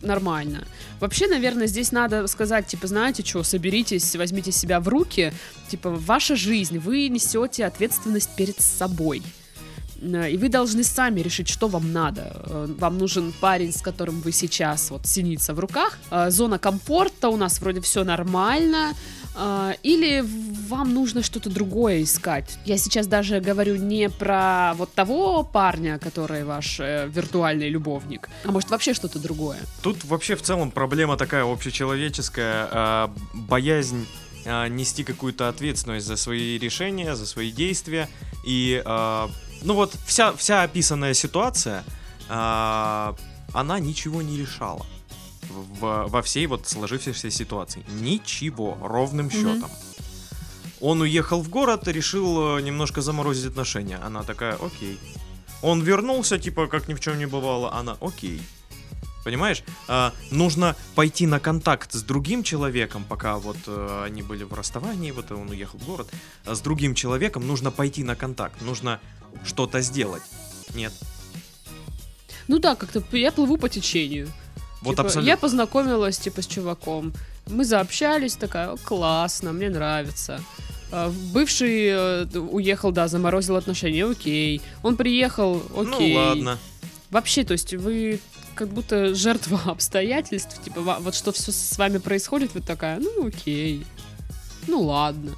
нормально. 0.00 0.64
Вообще, 1.00 1.26
наверное, 1.26 1.66
здесь 1.66 1.92
надо 1.92 2.26
сказать, 2.26 2.66
типа, 2.66 2.86
знаете 2.86 3.22
что, 3.24 3.42
соберитесь, 3.42 4.16
возьмите 4.16 4.52
себя 4.52 4.80
в 4.80 4.88
руки. 4.88 5.32
Типа, 5.68 5.90
ваша 5.90 6.36
жизнь, 6.36 6.78
вы 6.78 7.08
несете 7.08 7.64
ответственность 7.66 8.30
перед 8.36 8.60
собой. 8.60 9.22
Э, 10.02 10.30
И 10.30 10.36
вы 10.36 10.48
должны 10.48 10.84
сами 10.84 11.20
решить, 11.20 11.48
что 11.48 11.68
вам 11.68 11.92
надо. 11.92 12.22
Э, 12.46 12.66
Вам 12.78 12.98
нужен 12.98 13.32
парень, 13.40 13.72
с 13.72 13.82
которым 13.82 14.20
вы 14.20 14.32
сейчас 14.32 14.90
вот 14.90 15.06
синица 15.06 15.54
в 15.54 15.58
руках. 15.58 15.98
Э, 16.10 16.30
Зона 16.30 16.58
комфорта, 16.58 17.28
у 17.28 17.36
нас 17.36 17.60
вроде 17.60 17.80
все 17.80 18.04
нормально. 18.04 18.94
Э, 19.36 19.74
Или 19.82 20.24
вам 20.68 20.94
нужно 20.94 21.22
что-то 21.22 21.50
другое 21.50 22.02
искать. 22.02 22.58
Я 22.64 22.78
сейчас 22.78 23.06
даже 23.06 23.40
говорю 23.40 23.76
не 23.76 24.08
про 24.08 24.72
вот 24.74 24.92
того 24.94 25.44
парня, 25.44 25.98
который 25.98 26.44
ваш 26.44 26.80
э, 26.80 27.08
виртуальный 27.08 27.68
любовник, 27.68 28.28
а 28.44 28.50
может 28.50 28.70
вообще 28.70 28.94
что-то 28.94 29.18
другое. 29.18 29.58
Тут 29.82 30.04
вообще 30.04 30.34
в 30.34 30.42
целом 30.42 30.70
проблема 30.70 31.16
такая 31.16 31.44
общечеловеческая, 31.44 32.68
а, 32.70 33.14
боязнь 33.34 34.06
а, 34.44 34.68
нести 34.68 35.04
какую-то 35.04 35.48
ответственность 35.48 36.06
за 36.06 36.16
свои 36.16 36.58
решения, 36.58 37.14
за 37.14 37.26
свои 37.26 37.52
действия. 37.52 38.08
И, 38.46 38.82
а, 38.84 39.30
ну 39.62 39.74
вот, 39.74 39.94
вся, 40.06 40.32
вся 40.32 40.62
описанная 40.62 41.14
ситуация, 41.14 41.84
а, 42.28 43.14
она 43.52 43.78
ничего 43.78 44.22
не 44.22 44.38
решала 44.38 44.86
в- 45.48 46.06
во 46.08 46.22
всей 46.22 46.46
вот 46.46 46.68
сложившейся 46.68 47.30
ситуации. 47.30 47.84
Ничего, 48.00 48.76
ровным 48.82 49.30
счетом. 49.30 49.70
Он 50.80 51.00
уехал 51.00 51.40
в 51.42 51.48
город 51.48 51.88
и 51.88 51.92
решил 51.92 52.58
э, 52.58 52.62
немножко 52.62 53.00
заморозить 53.00 53.46
отношения. 53.46 53.96
Она 54.06 54.22
такая, 54.22 54.54
окей. 54.56 54.98
Он 55.62 55.80
вернулся, 55.82 56.38
типа, 56.38 56.66
как 56.66 56.88
ни 56.88 56.94
в 56.94 57.00
чем 57.00 57.18
не 57.18 57.26
бывало. 57.26 57.72
Она, 57.72 57.96
окей. 58.00 58.42
Понимаешь? 59.24 59.64
А, 59.88 60.12
нужно 60.30 60.76
пойти 60.94 61.26
на 61.26 61.40
контакт 61.40 61.92
с 61.92 62.02
другим 62.02 62.42
человеком, 62.44 63.04
пока 63.08 63.38
вот 63.38 63.56
э, 63.66 64.04
они 64.06 64.22
были 64.22 64.44
в 64.44 64.52
расставании, 64.52 65.10
вот 65.10 65.32
он 65.32 65.48
уехал 65.50 65.78
в 65.78 65.84
город. 65.86 66.08
А 66.44 66.54
с 66.54 66.60
другим 66.60 66.94
человеком 66.94 67.46
нужно 67.46 67.70
пойти 67.70 68.04
на 68.04 68.14
контакт, 68.14 68.60
нужно 68.62 69.00
что-то 69.44 69.80
сделать. 69.80 70.22
Нет. 70.74 70.92
Ну 72.48 72.58
да, 72.58 72.76
как-то 72.76 73.02
я 73.16 73.32
плыву 73.32 73.56
по 73.56 73.68
течению. 73.68 74.28
Вот 74.86 74.92
Типа, 74.92 75.02
абсолютно. 75.02 75.28
Я 75.28 75.36
познакомилась, 75.36 76.18
типа, 76.18 76.42
с 76.42 76.46
чуваком. 76.46 77.12
Мы 77.48 77.64
заобщались, 77.64 78.36
такая, 78.36 78.70
«О, 78.70 78.76
классно, 78.76 79.52
мне 79.52 79.68
нравится. 79.68 80.40
А, 80.92 81.12
Бывший 81.32 81.86
э, 81.88 82.24
уехал, 82.38 82.92
да, 82.92 83.08
заморозил 83.08 83.56
отношения, 83.56 84.04
окей. 84.04 84.62
Он 84.82 84.96
приехал, 84.96 85.62
окей. 85.76 86.14
Ну 86.14 86.20
ладно. 86.20 86.58
Вообще, 87.10 87.44
то 87.44 87.52
есть 87.52 87.74
вы 87.74 88.20
как 88.54 88.68
будто 88.68 89.14
жертва 89.14 89.60
обстоятельств, 89.66 90.62
типа, 90.62 90.80
вот 91.00 91.14
что 91.14 91.32
все 91.32 91.52
с 91.52 91.76
вами 91.78 91.98
происходит, 91.98 92.54
вы 92.54 92.60
такая, 92.60 93.00
ну 93.00 93.26
окей. 93.26 93.84
Ну 94.68 94.82
ладно. 94.82 95.32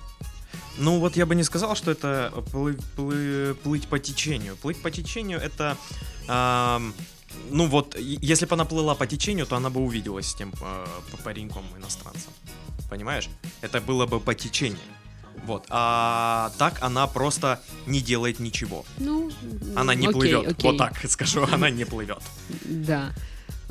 Ну 0.79 1.01
вот 1.01 1.17
я 1.17 1.27
бы 1.27 1.35
не 1.35 1.43
сказал, 1.43 1.75
что 1.75 1.91
это 1.91 2.33
плы- 2.53 2.81
плы- 2.97 3.55
плыть 3.55 3.89
по 3.89 3.99
течению. 3.99 4.57
Плыть 4.57 4.81
по 4.81 4.91
течению 4.91 5.41
это... 5.41 5.77
ам, 6.29 6.95
ну 7.51 7.67
вот, 7.67 7.97
если 7.99 8.47
бы 8.47 8.55
она 8.55 8.65
плыла 8.65 8.95
по 8.95 9.07
течению, 9.07 9.47
то 9.47 9.57
она 9.57 9.71
бы 9.71 9.81
увиделась 9.81 10.29
с 10.29 10.35
тем 10.35 10.53
э, 10.61 10.87
пареньком 11.25 11.65
иностранцем. 11.77 12.33
Понимаешь? 12.91 13.29
Это 13.61 13.81
было 13.81 14.07
бы 14.07 14.21
по 14.21 14.35
течению. 14.35 14.79
Вот. 15.47 15.65
А 15.71 16.53
так 16.59 16.79
она 16.83 17.07
просто 17.07 17.61
не 17.87 18.01
делает 18.01 18.41
ничего. 18.41 18.85
Ну, 18.99 19.31
Она 19.77 19.95
не 19.95 20.07
окей, 20.07 20.13
плывет. 20.15 20.49
окей. 20.49 20.71
Вот 20.71 20.79
так 20.79 20.99
скажу, 21.11 21.47
она 21.51 21.71
не 21.71 21.85
плывет. 21.85 22.23
Да. 22.65 23.13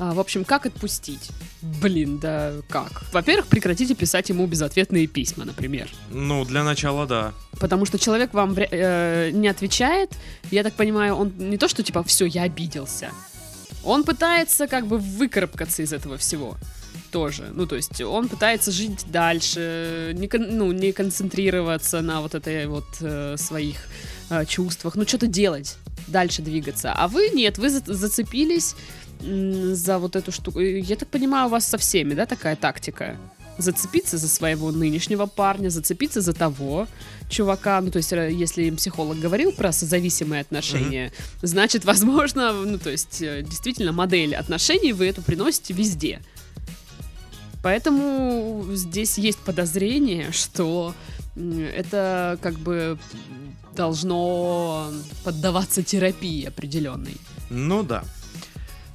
А, 0.00 0.14
в 0.14 0.20
общем, 0.20 0.44
как 0.44 0.66
отпустить? 0.66 1.30
Блин, 1.60 2.18
да 2.18 2.52
как? 2.68 3.02
Во-первых, 3.12 3.48
прекратите 3.48 3.94
писать 3.94 4.28
ему 4.28 4.46
безответные 4.46 5.08
письма, 5.08 5.44
например. 5.44 5.88
Ну, 6.10 6.44
для 6.44 6.62
начала, 6.62 7.06
да. 7.06 7.32
Потому 7.58 7.84
что 7.84 7.98
человек 7.98 8.32
вам 8.32 8.54
э, 8.56 9.30
не 9.32 9.48
отвечает. 9.48 10.16
Я 10.50 10.62
так 10.62 10.74
понимаю, 10.74 11.16
он 11.16 11.32
не 11.36 11.58
то, 11.58 11.66
что 11.68 11.82
типа 11.82 12.04
все, 12.04 12.26
я 12.26 12.42
обиделся. 12.42 13.10
Он 13.84 14.04
пытается 14.04 14.66
как 14.66 14.86
бы 14.86 14.98
выкарабкаться 14.98 15.82
из 15.82 15.92
этого 15.92 16.16
всего. 16.16 16.56
Тоже. 17.10 17.48
Ну, 17.54 17.66
то 17.66 17.76
есть 17.76 18.00
он 18.02 18.28
пытается 18.28 18.70
жить 18.70 19.06
дальше, 19.10 20.12
не, 20.14 20.28
кон- 20.28 20.58
ну, 20.58 20.72
не 20.72 20.92
концентрироваться 20.92 22.02
на 22.02 22.20
вот 22.20 22.34
этой 22.34 22.66
вот 22.66 22.84
э, 23.00 23.36
своих 23.38 23.76
э, 24.28 24.44
чувствах. 24.44 24.94
Ну, 24.94 25.06
что-то 25.06 25.26
делать, 25.26 25.76
дальше 26.06 26.42
двигаться. 26.42 26.92
А 26.92 27.08
вы 27.08 27.30
нет, 27.30 27.56
вы 27.56 27.70
за- 27.70 27.82
зацепились 27.94 28.74
за 29.20 29.98
вот 29.98 30.16
эту 30.16 30.32
штуку. 30.32 30.60
Я 30.60 30.96
так 30.96 31.08
понимаю, 31.08 31.46
у 31.46 31.50
вас 31.50 31.66
со 31.66 31.78
всеми, 31.78 32.14
да, 32.14 32.26
такая 32.26 32.56
тактика? 32.56 33.16
Зацепиться 33.58 34.18
за 34.18 34.28
своего 34.28 34.70
нынешнего 34.70 35.26
парня, 35.26 35.68
зацепиться 35.68 36.20
за 36.20 36.32
того 36.32 36.86
чувака. 37.28 37.80
Ну, 37.80 37.90
то 37.90 37.98
есть, 37.98 38.12
э, 38.12 38.32
если 38.32 38.64
им 38.64 38.76
психолог 38.76 39.18
говорил 39.18 39.52
про 39.52 39.72
созависимые 39.72 40.40
отношения, 40.40 41.12
значит, 41.42 41.84
возможно, 41.84 42.52
ну, 42.52 42.78
то 42.78 42.90
есть, 42.90 43.20
э, 43.20 43.42
действительно, 43.42 43.92
модель 43.92 44.34
отношений 44.34 44.92
вы 44.92 45.06
эту 45.06 45.22
приносите 45.22 45.74
везде. 45.74 46.20
Поэтому 47.62 48.64
здесь 48.74 49.18
есть 49.18 49.38
подозрение, 49.38 50.30
что 50.32 50.94
это 51.36 52.38
как 52.40 52.54
бы 52.54 52.98
должно 53.74 54.90
поддаваться 55.24 55.82
терапии 55.82 56.44
определенной. 56.44 57.16
Ну 57.50 57.82
да. 57.82 58.04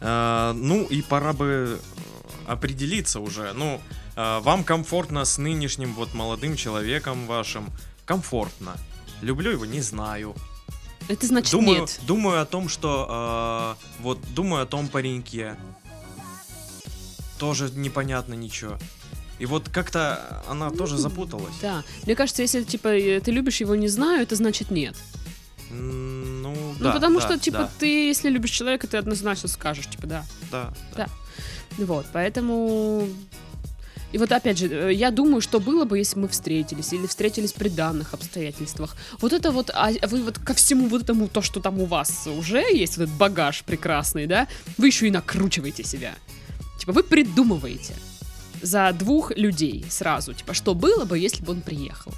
Э, 0.01 0.53
ну 0.53 0.84
и 0.84 1.01
пора 1.01 1.34
бы 1.34 1.45
э, 1.45 2.51
определиться 2.51 3.20
уже. 3.20 3.53
Ну, 3.53 3.80
вам 4.16 4.64
комфортно 4.64 5.26
с 5.26 5.38
нынешним 5.38 5.93
вот 5.93 6.14
молодым 6.14 6.55
человеком 6.55 7.26
вашим? 7.28 7.70
Комфортно. 8.05 8.76
Люблю 9.22 9.51
его, 9.51 9.66
не 9.66 9.82
знаю. 9.82 10.36
Это 11.07 11.28
значит 11.28 11.51
думаю, 11.51 11.82
нет. 11.82 11.99
думаю 12.03 12.41
о 12.41 12.45
том, 12.45 12.70
что 12.70 13.78
э, 13.80 14.01
вот 14.01 14.20
думаю 14.34 14.64
о 14.64 14.66
том 14.66 14.88
пареньке. 14.88 15.57
Тоже 17.38 17.70
непонятно 17.72 18.34
ничего. 18.34 18.78
И 19.39 19.45
вот 19.45 19.68
как-то 19.70 20.43
она 20.47 20.70
тоже 20.70 20.97
запуталась. 20.97 21.55
Да. 21.61 21.84
Мне 22.05 22.16
кажется, 22.16 22.41
если 22.41 22.64
типа 22.64 22.89
э, 22.89 23.20
ты 23.20 23.32
любишь 23.32 23.59
его, 23.59 23.76
не 23.76 23.89
знаю, 23.89 24.22
это 24.22 24.36
значит 24.36 24.72
нет. 24.72 24.95
Ну, 25.70 26.53
ну, 26.53 26.76
да, 26.80 26.91
потому 26.93 27.20
да, 27.20 27.26
что, 27.26 27.39
типа, 27.39 27.57
да, 27.57 27.70
ты, 27.80 28.07
если 28.07 28.30
любишь 28.30 28.51
человека, 28.51 28.88
ты 28.88 28.97
однозначно 28.97 29.49
скажешь, 29.49 29.88
типа, 29.88 30.05
да. 30.05 30.26
да, 30.51 30.74
Да. 30.95 31.07
Вот, 31.78 32.05
поэтому... 32.14 33.07
И 34.14 34.18
вот 34.20 34.32
опять 34.32 34.59
же, 34.59 34.68
э, 34.68 34.93
я 34.93 35.09
думаю, 35.09 35.41
что 35.41 35.59
было 35.59 35.86
бы, 35.86 35.97
если 35.97 36.20
мы 36.20 36.28
встретились, 36.28 36.93
или 36.93 37.07
встретились 37.07 37.51
при 37.51 37.68
данных 37.68 38.14
обстоятельствах. 38.14 38.95
Вот 39.20 39.34
это 39.34 39.51
вот, 39.51 39.72
а 39.74 39.89
вы 40.07 40.22
вот 40.22 40.38
ко 40.38 40.53
всему 40.53 40.88
вот 40.88 41.01
этому, 41.01 41.28
то, 41.28 41.41
что 41.41 41.59
там 41.59 41.80
у 41.80 41.86
вас 41.86 42.28
уже 42.28 42.59
есть, 42.59 42.97
вот 42.97 43.05
этот 43.05 43.16
багаж 43.18 43.64
прекрасный, 43.64 44.28
да, 44.28 44.47
вы 44.78 44.88
еще 44.88 45.07
и 45.07 45.11
накручиваете 45.11 45.84
себя. 45.84 46.14
Типа, 46.80 46.91
вы 46.93 47.01
придумываете 47.01 47.95
за 48.61 48.93
двух 48.93 49.36
людей 49.36 49.84
сразу, 49.89 50.34
типа, 50.34 50.53
что 50.53 50.76
было 50.76 51.05
бы, 51.05 51.18
если 51.18 51.43
бы 51.43 51.53
он 51.53 51.61
приехал. 51.61 52.14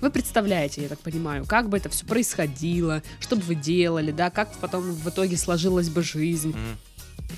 Вы 0.00 0.10
представляете, 0.10 0.82
я 0.82 0.88
так 0.88 0.98
понимаю, 0.98 1.44
как 1.46 1.68
бы 1.68 1.76
это 1.76 1.88
все 1.88 2.04
происходило, 2.04 3.04
что 3.20 3.36
бы 3.36 3.42
вы 3.42 3.54
делали, 3.54 4.10
да, 4.10 4.30
как 4.30 4.52
потом 4.54 4.82
в 4.82 5.08
итоге 5.08 5.36
сложилась 5.36 5.88
бы 5.88 6.02
жизнь. 6.02 6.50
М. 6.50 6.76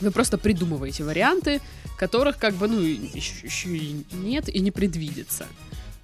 Вы 0.00 0.10
просто 0.10 0.38
придумываете 0.38 1.04
варианты, 1.04 1.60
которых 1.98 2.38
как 2.38 2.54
бы, 2.54 2.68
ну, 2.68 2.80
еще, 2.80 3.68
и 3.68 4.04
нет 4.12 4.48
и 4.48 4.60
не 4.60 4.70
предвидится. 4.70 5.46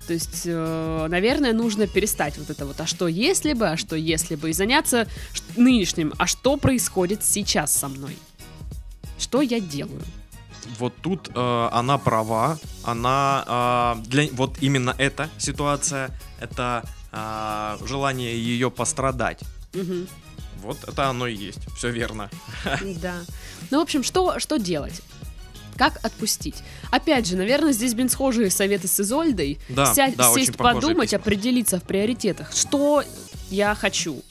То 0.06 0.14
есть, 0.14 0.42
э, 0.44 1.06
наверное, 1.08 1.52
нужно 1.52 1.86
перестать 1.86 2.38
вот 2.38 2.50
это 2.50 2.66
вот, 2.66 2.80
а 2.80 2.86
что 2.86 3.06
если 3.06 3.52
бы, 3.52 3.68
а 3.68 3.76
что 3.76 3.96
если 3.96 4.34
бы, 4.34 4.50
и 4.50 4.52
заняться 4.52 5.06
нынешним, 5.56 6.12
а 6.18 6.26
что 6.26 6.56
происходит 6.56 7.24
сейчас 7.24 7.72
со 7.72 7.88
мной? 7.88 8.16
Что 9.18 9.42
я 9.42 9.60
делаю? 9.60 10.02
Вот 10.78 10.94
тут 11.02 11.30
э, 11.34 11.68
она 11.72 11.98
права, 11.98 12.58
она 12.82 13.96
э, 14.02 14.08
для 14.08 14.28
вот 14.32 14.56
именно 14.60 14.94
эта 14.98 15.28
ситуация, 15.38 16.10
это 16.40 16.82
э, 17.12 17.78
желание 17.86 18.36
ее 18.36 18.70
пострадать. 18.70 19.40
Мгм. 19.74 20.08
Вот 20.62 20.78
это 20.86 21.06
оно 21.08 21.26
и 21.26 21.34
есть, 21.34 21.60
все 21.76 21.90
верно. 21.90 22.30
Да. 23.02 23.20
Ну, 23.70 23.78
в 23.78 23.82
общем, 23.82 24.02
что, 24.02 24.38
что 24.38 24.58
делать? 24.58 25.00
Как 25.76 26.04
отпустить? 26.04 26.56
Опять 26.90 27.26
же, 27.26 27.36
наверное, 27.36 27.72
здесь, 27.72 27.94
блин, 27.94 28.08
схожие 28.10 28.50
советы 28.50 28.86
с 28.88 29.00
Изольдой. 29.00 29.58
Да, 29.70 29.94
Ся- 29.94 30.12
да, 30.14 30.32
сесть, 30.34 30.56
подумать, 30.56 31.10
письма. 31.10 31.18
определиться 31.22 31.78
в 31.80 31.84
приоритетах. 31.84 32.52
Что 32.54 33.02
я 33.50 33.74
хочу? 33.74 34.22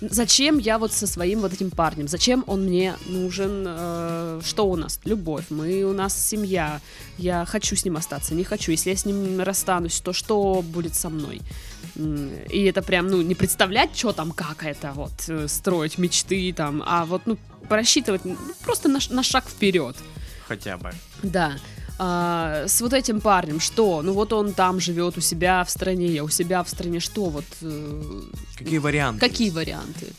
Зачем 0.00 0.58
я 0.58 0.78
вот 0.78 0.92
со 0.92 1.06
своим 1.06 1.40
вот 1.40 1.52
этим 1.52 1.70
парнем? 1.70 2.08
Зачем 2.08 2.42
он 2.48 2.64
мне 2.64 2.94
нужен? 3.06 3.64
Э, 3.66 4.40
что 4.44 4.66
у 4.68 4.76
нас? 4.76 4.98
Любовь. 5.04 5.44
Мы 5.50 5.84
у 5.84 5.92
нас 5.92 6.14
семья. 6.28 6.80
Я 7.16 7.44
хочу 7.46 7.76
с 7.76 7.84
ним 7.84 7.96
остаться, 7.96 8.34
не 8.34 8.42
хочу. 8.44 8.72
Если 8.72 8.90
я 8.90 8.96
с 8.96 9.06
ним 9.06 9.40
расстанусь, 9.40 10.00
то 10.00 10.12
что 10.12 10.62
будет 10.62 10.94
со 10.96 11.08
мной? 11.08 11.40
И 11.96 12.64
это 12.64 12.82
прям, 12.82 13.08
ну, 13.08 13.22
не 13.22 13.34
представлять, 13.34 13.96
что 13.96 14.12
там, 14.12 14.32
как 14.32 14.64
это, 14.64 14.92
вот, 14.92 15.12
э, 15.28 15.48
строить 15.48 15.98
мечты 15.98 16.52
там, 16.52 16.82
а 16.86 17.04
вот, 17.04 17.22
ну, 17.26 17.38
просчитывать 17.68 18.24
ну, 18.24 18.36
просто 18.64 18.88
на, 18.88 18.98
на 19.10 19.22
шаг 19.22 19.48
вперед. 19.48 19.96
Хотя 20.48 20.76
бы. 20.76 20.92
Да. 21.22 21.52
А, 21.98 22.64
с 22.66 22.80
вот 22.80 22.92
этим 22.92 23.20
парнем, 23.20 23.60
что? 23.60 24.02
Ну 24.02 24.12
вот 24.14 24.32
он 24.32 24.52
там 24.52 24.80
живет 24.80 25.16
у 25.16 25.20
себя 25.20 25.62
в 25.62 25.70
стране, 25.70 26.06
я 26.08 26.24
у 26.24 26.28
себя 26.28 26.64
в 26.64 26.68
стране, 26.68 26.98
что 26.98 27.26
вот? 27.26 27.44
э, 27.62 28.22
Какие 28.58 28.78
варианты? 28.78 29.20
какие 29.20 29.46
есть? 29.46 29.56
варианты? 29.56 30.12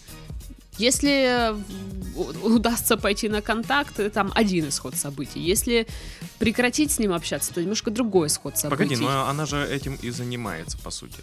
Если 0.78 1.54
э, 1.54 1.56
удастся 2.44 2.98
пойти 2.98 3.30
на 3.30 3.42
контакт, 3.42 4.00
э, 4.00 4.10
там 4.10 4.32
один 4.36 4.68
исход 4.70 4.96
событий. 4.96 5.40
Если 5.40 5.88
прекратить 6.40 6.92
с 6.92 7.00
ним 7.00 7.14
общаться, 7.14 7.54
то 7.54 7.62
немножко 7.62 7.92
другой 7.92 8.28
исход 8.28 8.58
событий. 8.58 8.84
Погоди, 8.84 8.96
но 9.02 9.28
она 9.28 9.46
же 9.46 9.66
этим 9.66 9.96
и 9.96 10.10
занимается, 10.10 10.78
по 10.78 10.92
сути. 10.92 11.20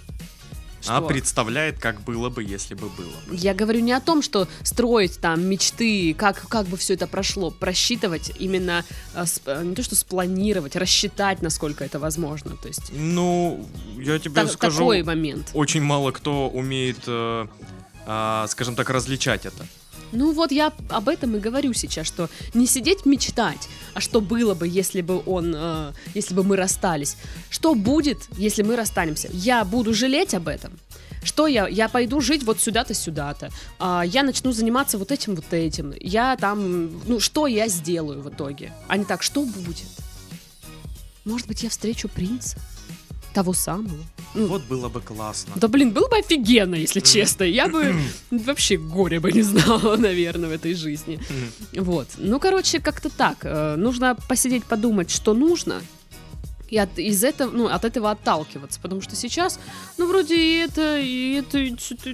Что? 0.81 0.97
Она 0.97 1.07
представляет, 1.07 1.79
как 1.79 2.01
было 2.01 2.29
бы, 2.29 2.43
если 2.43 2.75
бы 2.75 2.89
было. 2.89 3.13
бы. 3.29 3.37
Я 3.37 3.55
говорю 3.55 3.79
не 3.79 3.93
о 3.93 4.01
том, 4.01 4.21
что 4.21 4.49
строить 4.65 5.21
там 5.21 5.45
мечты, 5.45 6.13
как, 6.13 6.49
как 6.49 6.67
бы 6.67 6.77
все 6.77 6.95
это 6.95 7.07
прошло, 7.07 7.53
просчитывать 7.53 8.33
именно, 8.41 8.85
э, 9.15 9.23
сп- 9.23 9.61
э, 9.61 9.65
не 9.65 9.77
то 9.77 9.85
что 9.85 9.95
спланировать, 9.95 10.75
рассчитать, 10.75 11.41
насколько 11.41 11.85
это 11.85 12.01
возможно. 12.01 12.57
То 12.57 12.67
есть 12.67 12.91
Ну, 12.93 13.65
я 13.97 14.19
тебе 14.19 14.35
та- 14.35 14.49
скажу, 14.49 14.79
такой 14.79 15.05
момент. 15.05 15.51
очень 15.55 15.83
мало 15.83 16.11
кто 16.11 16.49
умеет, 16.49 16.99
э, 17.07 17.47
а, 18.07 18.47
скажем 18.49 18.75
так, 18.75 18.91
различать 18.91 19.47
это. 19.47 19.67
Ну 20.13 20.33
вот 20.33 20.53
я 20.53 20.73
об 20.91 21.09
этом 21.09 21.37
и 21.37 21.41
говорю 21.41 21.73
сейчас, 21.73 22.07
что 22.07 22.29
не 22.55 22.67
сидеть 22.67 23.07
мечтать, 23.07 23.69
а 23.95 24.01
что 24.01 24.21
было 24.21 24.55
бы, 24.55 24.69
если 24.69 25.01
бы 25.01 25.23
он, 25.25 25.55
э, 25.57 25.93
если 26.15 26.35
бы 26.35 26.45
мы 26.45 26.57
расстались. 26.57 27.17
Что 27.49 27.75
будет, 27.75 28.29
если 28.37 28.63
мы 28.63 28.77
расстанемся? 28.77 29.29
Я 29.33 29.65
буду 29.65 29.95
жалеть 29.95 30.35
об 30.35 30.49
этом. 30.49 30.79
Что 31.23 31.47
я? 31.47 31.69
Я 31.69 31.89
пойду 31.89 32.21
жить 32.21 32.43
вот 32.43 32.61
сюда-то, 32.61 32.95
сюда-то. 32.95 33.51
А, 33.79 34.03
я 34.05 34.23
начну 34.23 34.53
заниматься 34.53 34.99
вот 34.99 35.13
этим, 35.13 35.35
вот 35.35 35.53
этим. 35.53 35.95
Я 36.01 36.37
там, 36.37 37.01
ну 37.07 37.21
что 37.21 37.47
я 37.47 37.69
сделаю 37.69 38.23
в 38.23 38.29
итоге? 38.29 38.73
А 38.89 38.97
не 38.97 39.05
так, 39.05 39.23
что 39.23 39.45
будет? 39.45 39.87
Может 41.25 41.47
быть, 41.47 41.63
я 41.63 41.71
встречу 41.71 42.09
принца? 42.09 42.59
Того 43.35 43.55
самого? 43.55 43.97
Ну, 44.35 44.47
Вот 44.47 44.63
было 44.65 44.89
бы 44.89 45.01
классно. 45.01 45.53
да 45.57 45.69
блин, 45.69 45.91
было 45.93 46.09
бы 46.09 46.17
офигенно, 46.19 46.75
если 46.75 47.01
честно. 47.01 47.45
Я 47.45 47.69
бы 47.69 47.95
вообще 48.31 48.77
горе 48.77 49.21
бы 49.21 49.33
не 49.33 49.43
знала, 49.43 49.97
наверное, 49.99 50.49
в 50.49 50.53
этой 50.53 50.75
жизни. 50.75 51.19
Вот. 51.73 52.09
Ну, 52.19 52.39
короче, 52.41 52.79
как-то 52.81 53.09
так. 53.11 53.39
Э, 53.45 53.77
Нужно 53.77 54.17
посидеть, 54.29 54.65
подумать, 54.65 55.11
что 55.11 55.35
нужно. 55.35 55.83
И 56.69 56.79
от, 56.79 56.99
из 56.99 57.23
этого, 57.25 57.51
ну, 57.51 57.67
от 57.67 57.85
этого 57.85 58.11
отталкиваться. 58.11 58.81
Потому 58.81 59.01
что 59.03 59.17
сейчас, 59.17 59.59
ну, 59.99 60.07
вроде 60.09 60.37
и 60.37 60.57
это, 60.59 60.99
и 60.99 61.35
это, 61.35 61.59
и 61.59 61.77
что-то... 61.79 62.11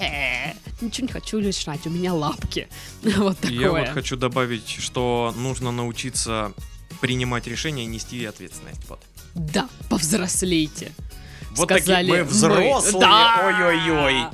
Э, 0.00 0.52
Ничего 0.80 1.06
не 1.06 1.12
хочу 1.12 1.38
решать, 1.38 1.86
у 1.86 1.90
меня 1.90 2.14
лапки. 2.14 2.68
Вот 3.02 3.38
такое. 3.38 3.58
Я 3.58 3.70
вот 3.70 3.88
хочу 3.88 4.16
добавить, 4.16 4.68
что 4.68 5.32
нужно 5.36 5.70
научиться 5.72 6.52
принимать 7.00 7.46
решения 7.46 7.84
и 7.84 7.86
нести 7.86 8.24
ответственность. 8.24 8.80
Вот. 8.88 9.00
Да, 9.38 9.68
повзрослейте. 9.88 10.92
Вот 11.52 11.66
Сказали 11.68 12.06
такие 12.08 12.24
мы 12.24 12.28
взрослые. 12.28 13.00
Да! 13.00 13.42
Ой-ой-ой. 13.46 14.24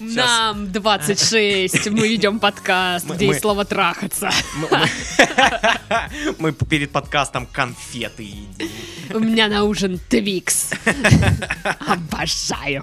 Нам 0.00 0.72
26, 0.72 1.90
мы 1.90 2.14
ведем 2.14 2.40
подкаст, 2.40 3.06
Мы- 3.06 3.14
где 3.16 3.26
мы- 3.26 3.32
есть 3.32 3.40
слово 3.42 3.64
трахаться. 3.64 4.30
Мы, 4.56 4.68
мы- 4.70 4.88
мы 6.38 6.52
перед 6.52 6.90
подкастом 6.90 7.46
конфеты 7.46 8.22
едим. 8.24 8.70
У 9.14 9.18
меня 9.20 9.48
на 9.48 9.62
ужин 9.64 10.00
Твикс. 10.08 10.70
Обожаю. 11.86 12.82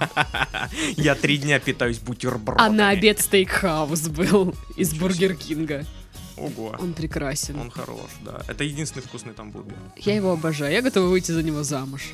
Я 0.95 1.15
три 1.15 1.38
дня 1.39 1.59
питаюсь 1.59 1.99
бутербродами. 1.99 2.67
А 2.67 2.71
на 2.71 2.89
обед 2.89 3.19
стейкхаус 3.19 4.07
был 4.07 4.55
из 4.77 4.93
Бургер 4.93 5.36
Кинга. 5.36 5.86
Ого. 6.40 6.76
Он 6.80 6.94
прекрасен. 6.94 7.60
Он 7.60 7.70
хорош, 7.70 8.10
да. 8.22 8.42
Это 8.48 8.64
единственный 8.64 9.02
вкусный 9.02 9.34
там 9.34 9.52
бургер. 9.52 9.78
Я 9.98 10.16
его 10.16 10.32
обожаю. 10.32 10.72
Я 10.72 10.82
готова 10.82 11.08
выйти 11.08 11.32
за 11.32 11.44
него 11.44 11.64
замуж. 11.64 12.14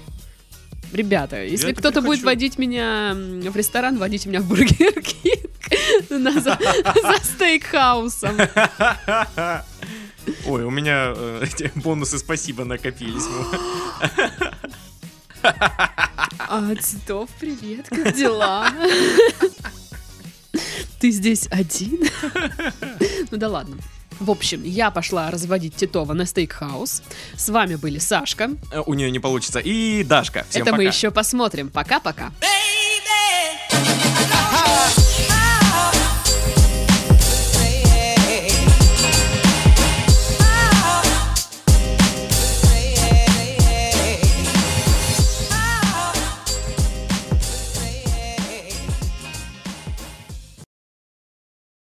Ребята, 0.93 1.43
если 1.43 1.73
кто-то 1.73 2.01
будет 2.01 2.19
хочу. 2.19 2.25
водить 2.25 2.57
меня 2.57 3.13
в 3.15 3.55
ресторан, 3.55 3.97
водите 3.97 4.29
меня 4.29 4.41
в 4.41 4.47
Бургер 4.47 4.93
Кинг 5.01 6.09
за 6.09 6.57
стейкхаусом. 7.23 8.37
Ой, 10.47 10.63
у 10.63 10.69
меня 10.69 11.13
э, 11.15 11.43
эти 11.43 11.71
бонусы 11.75 12.17
спасибо 12.17 12.65
накопились. 12.65 13.25
А, 15.43 16.75
Титов, 16.75 17.29
привет, 17.39 17.87
как 17.89 18.15
дела? 18.15 18.69
Ты 20.99 21.11
здесь 21.11 21.47
один? 21.51 21.99
Ну 23.31 23.37
да 23.37 23.49
ладно. 23.49 23.77
В 24.19 24.31
общем, 24.31 24.63
я 24.63 24.91
пошла 24.91 25.29
разводить 25.29 25.75
Титова 25.75 26.13
на 26.13 26.25
стейкхаус. 26.25 27.01
С 27.35 27.49
вами 27.49 27.75
были 27.75 27.99
Сашка. 27.99 28.51
Э, 28.71 28.81
у 28.85 28.93
нее 28.93 29.11
не 29.11 29.19
получится. 29.19 29.59
И 29.59 30.03
Дашка. 30.03 30.45
Всем 30.49 30.61
Это 30.61 30.71
пока. 30.71 30.77
мы 30.83 30.87
еще 30.87 31.11
посмотрим. 31.11 31.69
Пока-пока. 31.69 32.31